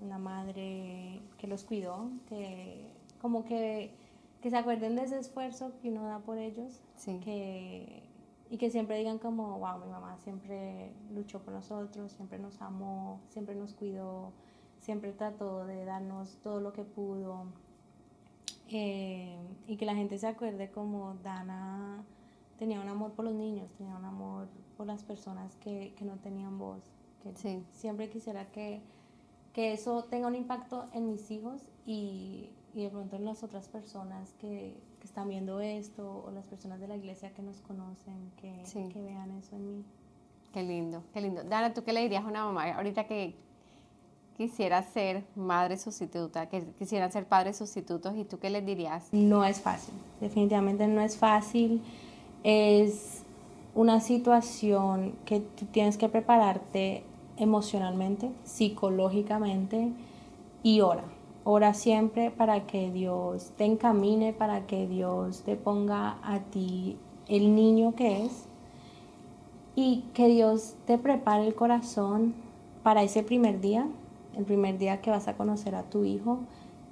una 0.00 0.18
madre 0.18 1.22
que 1.38 1.46
los 1.46 1.64
cuidó, 1.64 2.10
que 2.28 2.90
como 3.20 3.44
que, 3.44 3.94
que 4.40 4.50
se 4.50 4.56
acuerden 4.56 4.96
de 4.96 5.04
ese 5.04 5.18
esfuerzo 5.18 5.72
que 5.80 5.90
uno 5.90 6.04
da 6.04 6.20
por 6.20 6.38
ellos, 6.38 6.82
que, 7.24 8.02
y 8.50 8.58
que 8.58 8.70
siempre 8.70 8.98
digan 8.98 9.18
como, 9.18 9.58
wow, 9.58 9.78
mi 9.78 9.90
mamá 9.90 10.18
siempre 10.18 10.92
luchó 11.10 11.40
por 11.40 11.54
nosotros, 11.54 12.12
siempre 12.12 12.38
nos 12.38 12.60
amó, 12.60 13.20
siempre 13.30 13.54
nos 13.54 13.74
cuidó, 13.74 14.32
siempre 14.78 15.12
trató 15.12 15.64
de 15.64 15.84
darnos 15.84 16.36
todo 16.42 16.60
lo 16.60 16.72
que 16.72 16.84
pudo. 16.84 17.46
Eh, 18.70 19.38
y 19.66 19.78
que 19.78 19.86
la 19.86 19.94
gente 19.94 20.18
se 20.18 20.26
acuerde 20.26 20.70
como 20.70 21.14
Dana 21.22 22.04
tenía 22.58 22.80
un 22.80 22.88
amor 22.88 23.12
por 23.12 23.24
los 23.24 23.34
niños, 23.34 23.70
tenía 23.78 23.96
un 23.96 24.04
amor 24.04 24.48
por 24.76 24.86
las 24.86 25.02
personas 25.02 25.56
que, 25.56 25.94
que 25.96 26.04
no 26.04 26.16
tenían 26.16 26.58
voz. 26.58 26.82
Que 27.22 27.62
Siempre 27.72 28.08
quisiera 28.10 28.46
que, 28.50 28.80
que, 29.52 29.72
eso 29.72 30.04
tenga 30.04 30.28
un 30.28 30.34
impacto 30.34 30.88
en 30.92 31.08
mis 31.08 31.30
hijos 31.30 31.62
y, 31.84 32.50
y 32.74 32.84
de 32.84 32.90
pronto 32.90 33.16
en 33.16 33.24
las 33.24 33.42
otras 33.42 33.68
personas 33.68 34.34
que, 34.34 34.80
que, 35.00 35.06
están 35.06 35.28
viendo 35.28 35.60
esto 35.60 36.24
o 36.26 36.30
las 36.30 36.46
personas 36.46 36.80
de 36.80 36.88
la 36.88 36.96
iglesia 36.96 37.32
que 37.34 37.42
nos 37.42 37.60
conocen, 37.60 38.30
que, 38.40 38.62
que 38.92 39.02
vean 39.02 39.32
eso 39.32 39.56
en 39.56 39.78
mí. 39.78 39.84
Qué 40.52 40.62
lindo, 40.62 41.02
qué 41.12 41.20
lindo. 41.20 41.42
Dana, 41.42 41.74
¿tú 41.74 41.82
qué 41.82 41.92
le 41.92 42.00
dirías 42.00 42.24
a 42.24 42.28
una 42.28 42.44
mamá 42.44 42.72
ahorita 42.74 43.06
que 43.06 43.34
quisiera 44.36 44.82
ser 44.84 45.24
madre 45.34 45.76
sustituta, 45.76 46.48
que 46.48 46.64
quisiera 46.78 47.10
ser 47.10 47.26
padres 47.26 47.56
sustitutos 47.56 48.16
y 48.16 48.24
tú 48.24 48.38
qué 48.38 48.48
les 48.48 48.64
dirías? 48.64 49.08
No 49.12 49.44
es 49.44 49.60
fácil, 49.60 49.94
definitivamente 50.20 50.86
no 50.86 51.00
es 51.00 51.16
fácil 51.16 51.82
es 52.44 53.24
una 53.74 54.00
situación 54.00 55.14
que 55.24 55.40
tú 55.40 55.66
tienes 55.66 55.98
que 55.98 56.08
prepararte 56.08 57.04
emocionalmente, 57.36 58.30
psicológicamente 58.44 59.92
y 60.62 60.80
ora. 60.80 61.04
Ora 61.44 61.72
siempre 61.74 62.30
para 62.30 62.66
que 62.66 62.90
Dios 62.90 63.52
te 63.56 63.64
encamine, 63.64 64.32
para 64.32 64.66
que 64.66 64.86
Dios 64.86 65.42
te 65.42 65.56
ponga 65.56 66.18
a 66.22 66.40
ti 66.40 66.96
el 67.28 67.54
niño 67.54 67.94
que 67.94 68.24
es 68.24 68.46
y 69.76 70.04
que 70.12 70.28
Dios 70.28 70.74
te 70.86 70.98
prepare 70.98 71.46
el 71.46 71.54
corazón 71.54 72.34
para 72.82 73.02
ese 73.02 73.22
primer 73.22 73.60
día, 73.60 73.86
el 74.36 74.44
primer 74.44 74.76
día 74.78 75.00
que 75.00 75.10
vas 75.10 75.28
a 75.28 75.36
conocer 75.36 75.74
a 75.74 75.84
tu 75.84 76.04
hijo 76.04 76.40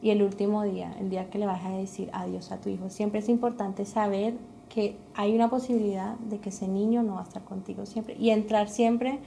y 0.01 0.11
el 0.11 0.23
último 0.23 0.63
día, 0.63 0.95
el 1.01 1.11
día 1.11 1.29
que 1.29 1.39
le 1.39 1.47
vas 1.47 1.65
a 1.65 1.71
decir 1.71 2.11
adiós 2.13 2.53
a 2.53 2.61
tu 2.61 2.69
hijo. 2.69 2.91
Siempre 2.91 3.21
es 3.21 3.29
importante 3.29 3.85
saber 3.85 4.35
que 4.77 4.95
hay 5.15 5.35
una 5.35 5.49
posibilidad 5.49 6.17
de 6.19 6.39
que 6.39 6.51
ese 6.51 6.69
niño 6.69 7.03
no 7.03 7.15
va 7.15 7.21
a 7.21 7.23
estar 7.23 7.43
contigo 7.43 7.87
siempre. 7.87 8.15
Y 8.21 8.29
entrar 8.29 8.69
siempre 8.69 9.21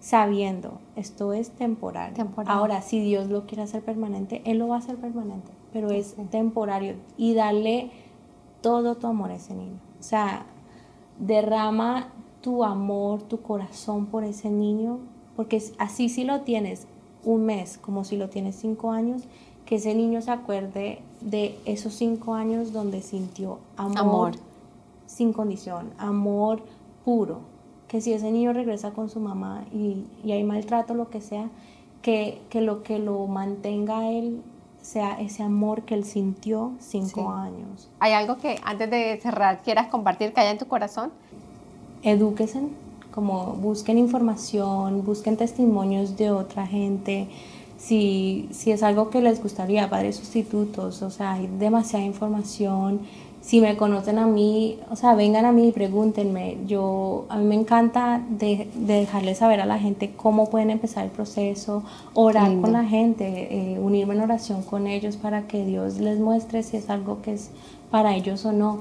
sabiendo 0.00 0.80
esto 0.96 1.32
es 1.32 1.50
temporal. 1.50 2.14
Ahora, 2.46 2.82
si 2.82 2.98
Dios 2.98 3.28
lo 3.28 3.46
quiere 3.46 3.62
hacer 3.62 3.84
permanente, 3.84 4.42
Él 4.44 4.58
lo 4.58 4.66
va 4.66 4.74
a 4.74 4.78
hacer 4.80 4.96
permanente, 4.96 5.52
pero 5.72 5.92
es 5.92 6.16
temporario. 6.32 6.96
Y 7.16 7.34
darle 7.34 7.92
todo 8.60 8.96
tu 8.96 9.06
amor 9.06 9.30
a 9.30 9.36
ese 9.36 9.54
niño. 9.54 9.78
O 10.00 10.02
sea, 10.02 10.46
derrama 11.20 12.08
tu 12.40 12.64
amor, 12.64 13.22
tu 13.22 13.40
corazón 13.40 14.06
por 14.06 14.24
ese 14.24 14.50
niño, 14.50 14.98
porque 15.36 15.62
así 15.78 16.08
si 16.08 16.24
lo 16.24 16.40
tienes 16.40 16.88
un 17.22 17.46
mes 17.46 17.78
como 17.78 18.02
si 18.02 18.16
lo 18.16 18.30
tienes 18.30 18.56
cinco 18.56 18.90
años, 18.90 19.22
que 19.64 19.76
ese 19.76 19.94
niño 19.94 20.22
se 20.22 20.32
acuerde 20.32 21.02
de 21.20 21.56
esos 21.66 21.94
cinco 21.94 22.34
años 22.34 22.72
donde 22.72 23.00
sintió 23.00 23.60
amor 23.76 24.32
sin 25.12 25.32
condición, 25.32 25.92
amor 25.98 26.62
puro. 27.04 27.40
Que 27.88 28.00
si 28.00 28.12
ese 28.12 28.30
niño 28.30 28.52
regresa 28.52 28.92
con 28.92 29.10
su 29.10 29.20
mamá 29.20 29.64
y, 29.72 30.06
y 30.24 30.32
hay 30.32 30.44
maltrato, 30.44 30.94
lo 30.94 31.10
que 31.10 31.20
sea, 31.20 31.50
que, 32.00 32.40
que, 32.48 32.62
lo 32.62 32.82
que 32.82 32.98
lo 32.98 33.26
mantenga 33.26 34.08
él 34.08 34.42
sea 34.80 35.20
ese 35.20 35.42
amor 35.42 35.82
que 35.82 35.94
él 35.94 36.04
sintió 36.04 36.72
cinco 36.80 37.30
años. 37.30 37.90
¿Hay 38.00 38.12
algo 38.12 38.38
que 38.38 38.58
antes 38.64 38.90
de 38.90 39.20
cerrar 39.20 39.62
quieras 39.62 39.88
compartir 39.88 40.32
que 40.32 40.40
haya 40.40 40.50
en 40.50 40.58
tu 40.58 40.66
corazón? 40.66 41.10
Edúquesen, 42.02 42.70
como 43.12 43.52
busquen 43.52 43.98
información, 43.98 45.04
busquen 45.04 45.36
testimonios 45.36 46.16
de 46.16 46.30
otra 46.30 46.66
gente. 46.66 47.28
Si, 47.76 48.48
si 48.52 48.72
es 48.72 48.82
algo 48.82 49.10
que 49.10 49.20
les 49.20 49.42
gustaría, 49.42 49.88
padres 49.90 50.16
sustitutos, 50.16 51.02
o 51.02 51.10
sea, 51.10 51.32
hay 51.32 51.46
demasiada 51.46 52.04
información 52.04 53.02
si 53.42 53.60
me 53.60 53.76
conocen 53.76 54.18
a 54.18 54.26
mí, 54.26 54.78
o 54.88 54.94
sea, 54.94 55.14
vengan 55.16 55.44
a 55.44 55.52
mí 55.52 55.68
y 55.68 55.72
pregúntenme. 55.72 56.58
Yo, 56.68 57.26
a 57.28 57.36
mí 57.36 57.44
me 57.44 57.56
encanta 57.56 58.22
de, 58.30 58.68
dejarles 58.72 59.38
saber 59.38 59.60
a 59.60 59.66
la 59.66 59.80
gente 59.80 60.12
cómo 60.16 60.48
pueden 60.48 60.70
empezar 60.70 61.04
el 61.04 61.10
proceso, 61.10 61.82
orar 62.14 62.60
con 62.60 62.72
la 62.72 62.84
gente, 62.84 63.48
eh, 63.50 63.80
unirme 63.80 64.14
en 64.14 64.20
oración 64.20 64.62
con 64.62 64.86
ellos 64.86 65.16
para 65.16 65.48
que 65.48 65.66
Dios 65.66 65.98
les 65.98 66.20
muestre 66.20 66.62
si 66.62 66.76
es 66.76 66.88
algo 66.88 67.20
que 67.20 67.34
es 67.34 67.50
para 67.90 68.14
ellos 68.14 68.44
o 68.44 68.52
no. 68.52 68.78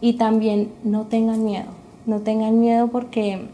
Y 0.00 0.14
también 0.14 0.72
no 0.82 1.06
tengan 1.06 1.44
miedo, 1.44 1.70
no 2.04 2.22
tengan 2.22 2.60
miedo 2.60 2.88
porque 2.88 3.46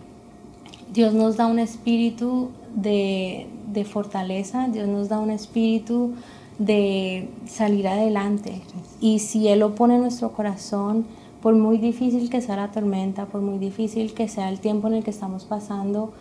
Dios 0.94 1.12
nos 1.12 1.37
da 1.37 1.46
un 1.46 1.58
espíritu 1.58 2.48
de, 2.74 3.48
de 3.70 3.84
fortaleza, 3.84 4.66
Dios 4.68 4.88
nos 4.88 5.11
da 5.11 5.18
un 5.18 5.30
espíritu 5.30 6.14
de 6.59 7.29
salir 7.47 7.88
adelante. 7.88 8.61
Y 9.01 9.21
si 9.21 9.49
Él 9.49 9.61
lo 9.61 9.75
pone 9.75 9.94
en 9.94 10.03
nuestro 10.03 10.33
corazón, 10.33 11.07
por 11.40 11.55
muy 11.55 11.79
difícil 11.79 12.31
que 12.31 12.40
sea 12.40 12.57
la 12.57 12.73
tormenta, 12.73 13.27
por 13.27 13.40
muy 13.40 13.59
difícil 13.59 14.12
que 14.12 14.29
sea 14.29 14.49
el 14.49 14.59
tiempo 14.59 14.88
en 14.88 14.94
el 14.94 15.05
que 15.05 15.11
estamos 15.11 15.44
pasando, 15.44 16.12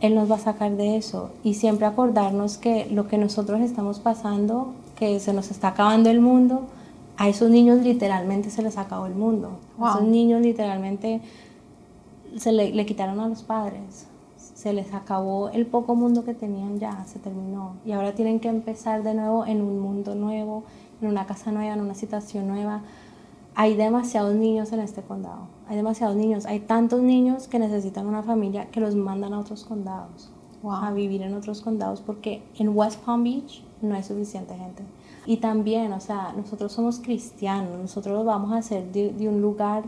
Él 0.00 0.14
nos 0.14 0.30
va 0.30 0.36
a 0.36 0.40
sacar 0.40 0.76
de 0.76 0.96
eso. 0.96 1.30
Y 1.42 1.54
siempre 1.54 1.86
acordarnos 1.86 2.56
que 2.56 2.86
lo 2.86 3.08
que 3.08 3.18
nosotros 3.18 3.60
estamos 3.60 3.98
pasando, 3.98 4.72
que 4.96 5.18
se 5.18 5.32
nos 5.32 5.50
está 5.50 5.68
acabando 5.68 6.08
el 6.08 6.20
mundo, 6.20 6.62
a 7.16 7.28
esos 7.28 7.50
niños 7.50 7.80
literalmente 7.82 8.50
se 8.50 8.62
les 8.62 8.78
acabó 8.78 9.06
el 9.06 9.14
mundo. 9.14 9.50
A 9.80 9.90
esos 9.90 10.04
niños 10.04 10.40
literalmente 10.40 11.20
se 12.36 12.52
le, 12.52 12.72
le 12.72 12.86
quitaron 12.86 13.20
a 13.20 13.28
los 13.28 13.42
padres 13.42 14.08
se 14.64 14.72
les 14.72 14.94
acabó 14.94 15.50
el 15.50 15.66
poco 15.66 15.94
mundo 15.94 16.24
que 16.24 16.32
tenían 16.32 16.78
ya, 16.78 17.04
se 17.04 17.18
terminó. 17.18 17.74
Y 17.84 17.92
ahora 17.92 18.14
tienen 18.14 18.40
que 18.40 18.48
empezar 18.48 19.02
de 19.02 19.12
nuevo 19.12 19.44
en 19.44 19.60
un 19.60 19.78
mundo 19.78 20.14
nuevo, 20.14 20.64
en 21.02 21.08
una 21.08 21.26
casa 21.26 21.52
nueva, 21.52 21.74
en 21.74 21.82
una 21.82 21.94
situación 21.94 22.48
nueva. 22.48 22.80
Hay 23.56 23.76
demasiados 23.76 24.34
niños 24.34 24.72
en 24.72 24.80
este 24.80 25.02
condado, 25.02 25.48
hay 25.68 25.76
demasiados 25.76 26.16
niños, 26.16 26.46
hay 26.46 26.60
tantos 26.60 27.02
niños 27.02 27.46
que 27.46 27.58
necesitan 27.58 28.06
una 28.06 28.22
familia 28.22 28.70
que 28.70 28.80
los 28.80 28.94
mandan 28.94 29.34
a 29.34 29.40
otros 29.40 29.64
condados, 29.64 30.30
a 30.66 30.90
vivir 30.92 31.20
en 31.20 31.34
otros 31.34 31.60
condados, 31.60 32.00
porque 32.00 32.42
en 32.58 32.70
West 32.70 33.04
Palm 33.04 33.22
Beach 33.22 33.62
no 33.82 33.94
hay 33.94 34.02
suficiente 34.02 34.56
gente. 34.56 34.82
Y 35.26 35.36
también, 35.36 35.92
o 35.92 36.00
sea, 36.00 36.32
nosotros 36.34 36.72
somos 36.72 37.00
cristianos, 37.00 37.78
nosotros 37.78 38.24
vamos 38.24 38.50
a 38.52 38.56
hacer 38.56 38.90
de 38.90 39.28
un 39.28 39.42
lugar 39.42 39.84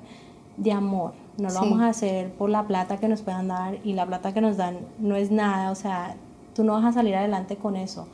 de 0.58 0.72
amor, 0.72 1.14
no 1.38 1.48
lo 1.48 1.54
vamos 1.54 1.80
a 1.80 1.88
hacer 1.88 2.32
por 2.32 2.50
la 2.50 2.66
plata 2.66 2.98
que 2.98 3.08
nos 3.08 3.22
puedan 3.22 3.48
dar 3.48 3.78
y 3.84 3.92
la 3.92 4.06
plata 4.06 4.32
que 4.32 4.40
nos 4.40 4.56
dan 4.56 4.78
no 4.98 5.16
es 5.16 5.30
nada, 5.30 5.70
o 5.70 5.74
sea, 5.74 6.16
tú 6.54 6.64
no 6.64 6.72
vas 6.72 6.84
a 6.84 6.92
salir 6.92 7.14
adelante 7.14 7.56
con 7.56 7.76
eso. 7.76 8.06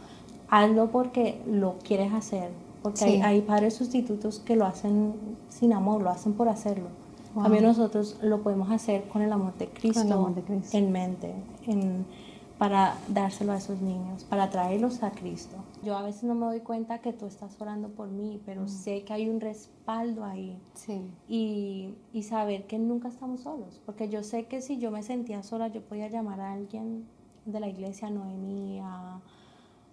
Hazlo 0.49 0.91
porque 0.91 1.41
lo 1.47 1.77
quieres 1.83 2.13
hacer, 2.13 2.51
porque 2.83 3.23
hay, 3.23 3.41
padres 3.43 3.75
sustitutos 3.75 4.41
que 4.41 4.57
lo 4.57 4.67
hacen 4.67 5.15
sin 5.49 5.73
amor, 5.73 6.03
lo 6.03 6.11
hacen 6.11 6.35
por 6.35 6.49
hacerlo. 6.49 6.89
También 7.35 7.65
nosotros 7.65 8.19
lo 8.21 8.43
podemos 8.43 8.71
hacer 8.71 9.05
con 9.05 9.23
el 9.23 9.33
amor 9.33 9.55
de 9.57 9.69
Cristo, 9.69 10.35
en 10.73 10.93
mente, 10.93 11.33
en, 11.67 12.05
para 12.63 12.97
dárselo 13.09 13.51
a 13.51 13.57
esos 13.57 13.81
niños, 13.81 14.23
para 14.23 14.49
traerlos 14.49 15.03
a 15.03 15.11
Cristo. 15.11 15.57
Yo 15.83 15.97
a 15.97 16.03
veces 16.03 16.23
no 16.23 16.37
me 16.37 16.47
doy 16.47 16.61
cuenta 16.61 17.01
que 17.01 17.13
tú 17.13 17.27
estás 17.27 17.61
orando 17.61 17.89
por 17.89 18.07
mí, 18.07 18.41
pero 18.47 18.63
mm. 18.63 18.69
sé 18.69 19.03
que 19.03 19.13
hay 19.13 19.29
un 19.29 19.41
respaldo 19.41 20.25
ahí. 20.25 20.57
Sí. 20.75 21.11
Y, 21.27 21.97
y, 22.13 22.23
saber 22.23 22.69
que 22.69 22.79
nunca 22.79 23.09
estamos 23.09 23.41
solos, 23.41 23.81
porque 23.85 24.09
yo 24.09 24.23
sé 24.23 24.47
que 24.47 24.63
si 24.63 24.79
yo 24.79 24.93
me 24.93 25.03
sentía 25.03 25.43
sola, 25.43 25.67
yo 25.67 25.83
podía 25.83 26.07
llamar 26.07 26.41
a 26.41 26.53
alguien 26.53 27.05
de 27.47 27.59
la 27.59 27.67
iglesia, 27.67 28.07
a 28.07 28.11
Noemí, 28.13 28.79
a, 28.79 29.21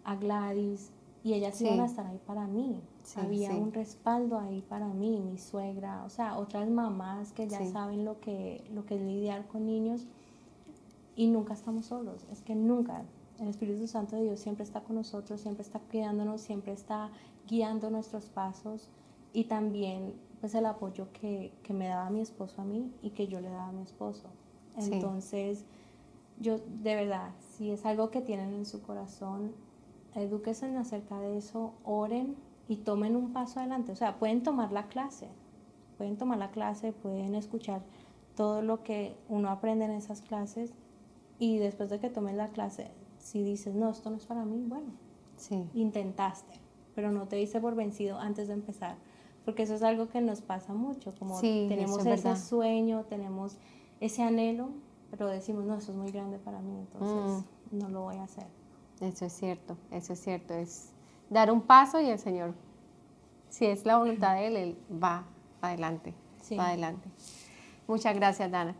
a 0.04 0.16
Gladys, 0.18 0.92
y 1.24 1.34
ellas 1.34 1.60
iban 1.62 1.80
a 1.80 1.88
estar 1.88 2.06
ahí 2.06 2.20
para 2.28 2.46
mí. 2.46 2.80
Había 3.16 3.50
un 3.50 3.74
respaldo 3.74 4.38
ahí 4.38 4.62
para 4.62 4.90
mí, 4.90 5.20
mi 5.20 5.40
suegra, 5.40 6.04
o 6.06 6.12
sea, 6.12 6.38
otras 6.38 6.70
mamás 6.70 7.32
que 7.32 7.48
ya 7.48 7.66
saben 7.66 8.06
lo 8.06 8.20
que, 8.20 8.64
lo 8.72 8.86
que 8.86 8.94
es 8.94 9.02
lidiar 9.02 9.48
con 9.48 9.66
niños 9.66 10.06
y 11.20 11.28
nunca 11.28 11.54
estamos 11.54 11.88
solos, 11.88 12.26
es 12.32 12.42
que 12.42 12.56
nunca. 12.56 13.04
El 13.40 13.50
Espíritu 13.50 13.88
Santo 13.88 14.16
de 14.16 14.24
Dios 14.24 14.40
siempre 14.40 14.64
está 14.64 14.80
con 14.80 14.96
nosotros, 14.96 15.42
siempre 15.42 15.64
está 15.64 15.82
cuidándonos, 15.82 16.40
siempre 16.40 16.72
está 16.72 17.10
guiando 17.46 17.90
nuestros 17.90 18.30
pasos 18.30 18.88
y 19.34 19.44
también 19.44 20.14
pues 20.40 20.56
el 20.56 20.66
apoyo 20.66 21.12
que, 21.12 21.52
que 21.62 21.74
me 21.74 21.90
daba 21.90 22.10
mi 22.10 22.22
esposo 22.22 22.62
a 22.62 22.64
mí 22.64 22.90
y 23.02 23.10
que 23.10 23.28
yo 23.28 23.42
le 23.42 23.50
daba 23.50 23.68
a 23.68 23.72
mi 23.74 23.82
esposo. 23.82 24.30
Entonces, 24.78 25.66
yo 26.40 26.60
de 26.60 26.96
verdad, 26.96 27.32
si 27.50 27.70
es 27.72 27.86
algo 27.86 28.12
que 28.12 28.22
tienen 28.22 28.54
en 28.54 28.66
su 28.66 28.82
corazón, 28.82 29.52
edúquense 30.16 30.68
acerca 30.78 31.20
de 31.20 31.38
eso, 31.38 31.74
oren 31.84 32.38
y 32.70 32.78
tomen 32.78 33.18
un 33.18 33.34
paso 33.34 33.60
adelante. 33.60 33.92
O 33.92 33.98
sea, 33.98 34.20
pueden 34.20 34.42
tomar 34.42 34.72
la 34.72 34.88
clase, 34.88 35.28
pueden 35.98 36.18
tomar 36.18 36.38
la 36.38 36.52
clase, 36.52 36.94
pueden 36.94 37.36
escuchar 37.36 37.82
todo 38.38 38.62
lo 38.62 38.84
que 38.84 39.18
uno 39.28 39.50
aprende 39.50 39.84
en 39.84 39.92
esas 39.92 40.22
clases 40.22 40.74
y 41.40 41.58
después 41.58 41.90
de 41.90 42.00
que 42.00 42.10
tomes 42.10 42.36
la 42.36 42.50
clase, 42.50 42.92
si 43.18 43.44
dices, 43.44 43.74
no, 43.74 43.90
esto 43.90 44.10
no 44.10 44.18
es 44.18 44.26
para 44.26 44.46
mí, 44.46 44.64
bueno, 44.68 44.92
sí. 45.38 45.68
intentaste, 45.74 46.54
pero 46.94 47.12
no 47.12 47.28
te 47.28 47.38
dice 47.38 47.60
por 47.62 47.76
vencido 47.76 48.20
antes 48.20 48.48
de 48.50 48.54
empezar, 48.54 48.98
porque 49.46 49.64
eso 49.64 49.74
es 49.74 49.82
algo 49.82 50.10
que 50.10 50.22
nos 50.22 50.42
pasa 50.42 50.74
mucho, 50.74 51.16
como 51.18 51.40
tenemos 51.40 52.06
ese 52.06 52.36
sueño, 52.36 53.06
tenemos 53.06 53.58
ese 54.02 54.22
anhelo, 54.22 54.70
pero 55.10 55.28
decimos, 55.28 55.66
no, 55.66 55.78
eso 55.78 55.94
es 55.94 55.98
muy 55.98 56.12
grande 56.12 56.38
para 56.38 56.60
mí, 56.60 56.78
entonces 56.78 57.46
mm. 57.72 57.78
no 57.78 57.90
lo 57.90 58.02
voy 58.04 58.18
a 58.18 58.24
hacer. 58.24 58.48
Eso 59.00 59.26
es 59.26 59.34
cierto, 59.34 59.78
eso 59.92 60.14
es 60.14 60.20
cierto, 60.20 60.54
es 60.54 60.92
dar 61.30 61.52
un 61.52 61.62
paso 61.62 62.02
y 62.02 62.10
el 62.10 62.20
Señor, 62.20 62.54
si 63.48 63.66
es 63.66 63.86
la 63.86 63.98
voluntad 63.98 64.36
de 64.36 64.48
Él, 64.48 64.58
Él 64.58 64.78
va 64.92 65.26
adelante, 65.62 66.14
va 66.58 66.68
adelante. 66.68 67.10
Muchas 67.88 68.14
gracias, 68.14 68.52
Dana. 68.52 68.76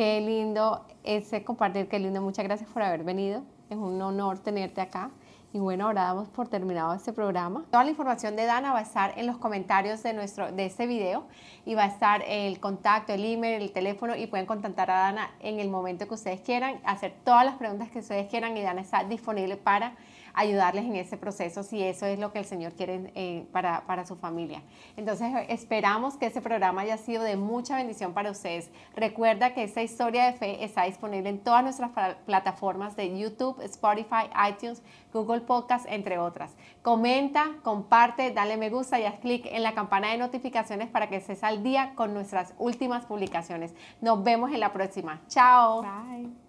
Qué 0.00 0.18
lindo 0.22 0.86
ese 1.04 1.44
compartir, 1.44 1.86
qué 1.86 1.98
lindo. 1.98 2.22
Muchas 2.22 2.46
gracias 2.46 2.70
por 2.70 2.82
haber 2.82 3.04
venido. 3.04 3.42
Es 3.68 3.76
un 3.76 4.00
honor 4.00 4.38
tenerte 4.38 4.80
acá. 4.80 5.10
Y 5.52 5.58
bueno, 5.58 5.84
ahora 5.84 6.04
damos 6.04 6.30
por 6.30 6.48
terminado 6.48 6.94
este 6.94 7.12
programa. 7.12 7.66
Toda 7.70 7.84
la 7.84 7.90
información 7.90 8.34
de 8.34 8.46
Dana 8.46 8.72
va 8.72 8.78
a 8.78 8.82
estar 8.82 9.18
en 9.18 9.26
los 9.26 9.36
comentarios 9.36 10.02
de, 10.02 10.14
nuestro, 10.14 10.52
de 10.52 10.64
este 10.64 10.86
video 10.86 11.26
y 11.66 11.74
va 11.74 11.82
a 11.84 11.88
estar 11.88 12.22
el 12.26 12.60
contacto, 12.60 13.12
el 13.12 13.26
email, 13.26 13.60
el 13.60 13.72
teléfono 13.72 14.16
y 14.16 14.26
pueden 14.26 14.46
contactar 14.46 14.90
a 14.90 15.00
Dana 15.00 15.30
en 15.40 15.60
el 15.60 15.68
momento 15.68 16.08
que 16.08 16.14
ustedes 16.14 16.40
quieran, 16.40 16.80
hacer 16.84 17.12
todas 17.22 17.44
las 17.44 17.56
preguntas 17.56 17.90
que 17.90 17.98
ustedes 17.98 18.26
quieran 18.30 18.56
y 18.56 18.62
Dana 18.62 18.80
está 18.80 19.04
disponible 19.04 19.58
para 19.58 19.96
ayudarles 20.34 20.84
en 20.84 20.96
ese 20.96 21.16
proceso 21.16 21.62
si 21.62 21.82
eso 21.82 22.06
es 22.06 22.18
lo 22.18 22.32
que 22.32 22.40
el 22.40 22.44
Señor 22.44 22.72
quiere 22.72 23.12
eh, 23.14 23.46
para, 23.52 23.86
para 23.86 24.06
su 24.06 24.16
familia. 24.16 24.62
Entonces 24.96 25.32
esperamos 25.48 26.16
que 26.16 26.26
ese 26.26 26.40
programa 26.40 26.82
haya 26.82 26.96
sido 26.96 27.22
de 27.22 27.36
mucha 27.36 27.76
bendición 27.76 28.12
para 28.12 28.30
ustedes. 28.30 28.70
Recuerda 28.94 29.54
que 29.54 29.62
esta 29.62 29.82
historia 29.82 30.26
de 30.26 30.32
fe 30.34 30.64
está 30.64 30.84
disponible 30.84 31.28
en 31.28 31.38
todas 31.38 31.62
nuestras 31.62 31.90
plataformas 32.26 32.96
de 32.96 33.18
YouTube, 33.18 33.60
Spotify, 33.62 34.30
iTunes, 34.48 34.82
Google 35.12 35.40
Podcast, 35.40 35.86
entre 35.88 36.18
otras. 36.18 36.54
Comenta, 36.82 37.56
comparte, 37.62 38.32
dale 38.32 38.56
me 38.56 38.70
gusta 38.70 39.00
y 39.00 39.04
haz 39.04 39.18
clic 39.20 39.46
en 39.46 39.62
la 39.62 39.74
campana 39.74 40.10
de 40.10 40.18
notificaciones 40.18 40.88
para 40.88 41.08
que 41.08 41.16
estés 41.16 41.42
al 41.42 41.62
día 41.62 41.92
con 41.94 42.14
nuestras 42.14 42.54
últimas 42.58 43.06
publicaciones. 43.06 43.74
Nos 44.00 44.22
vemos 44.22 44.52
en 44.52 44.60
la 44.60 44.72
próxima. 44.72 45.20
Chao. 45.28 45.82
Bye. 45.82 46.39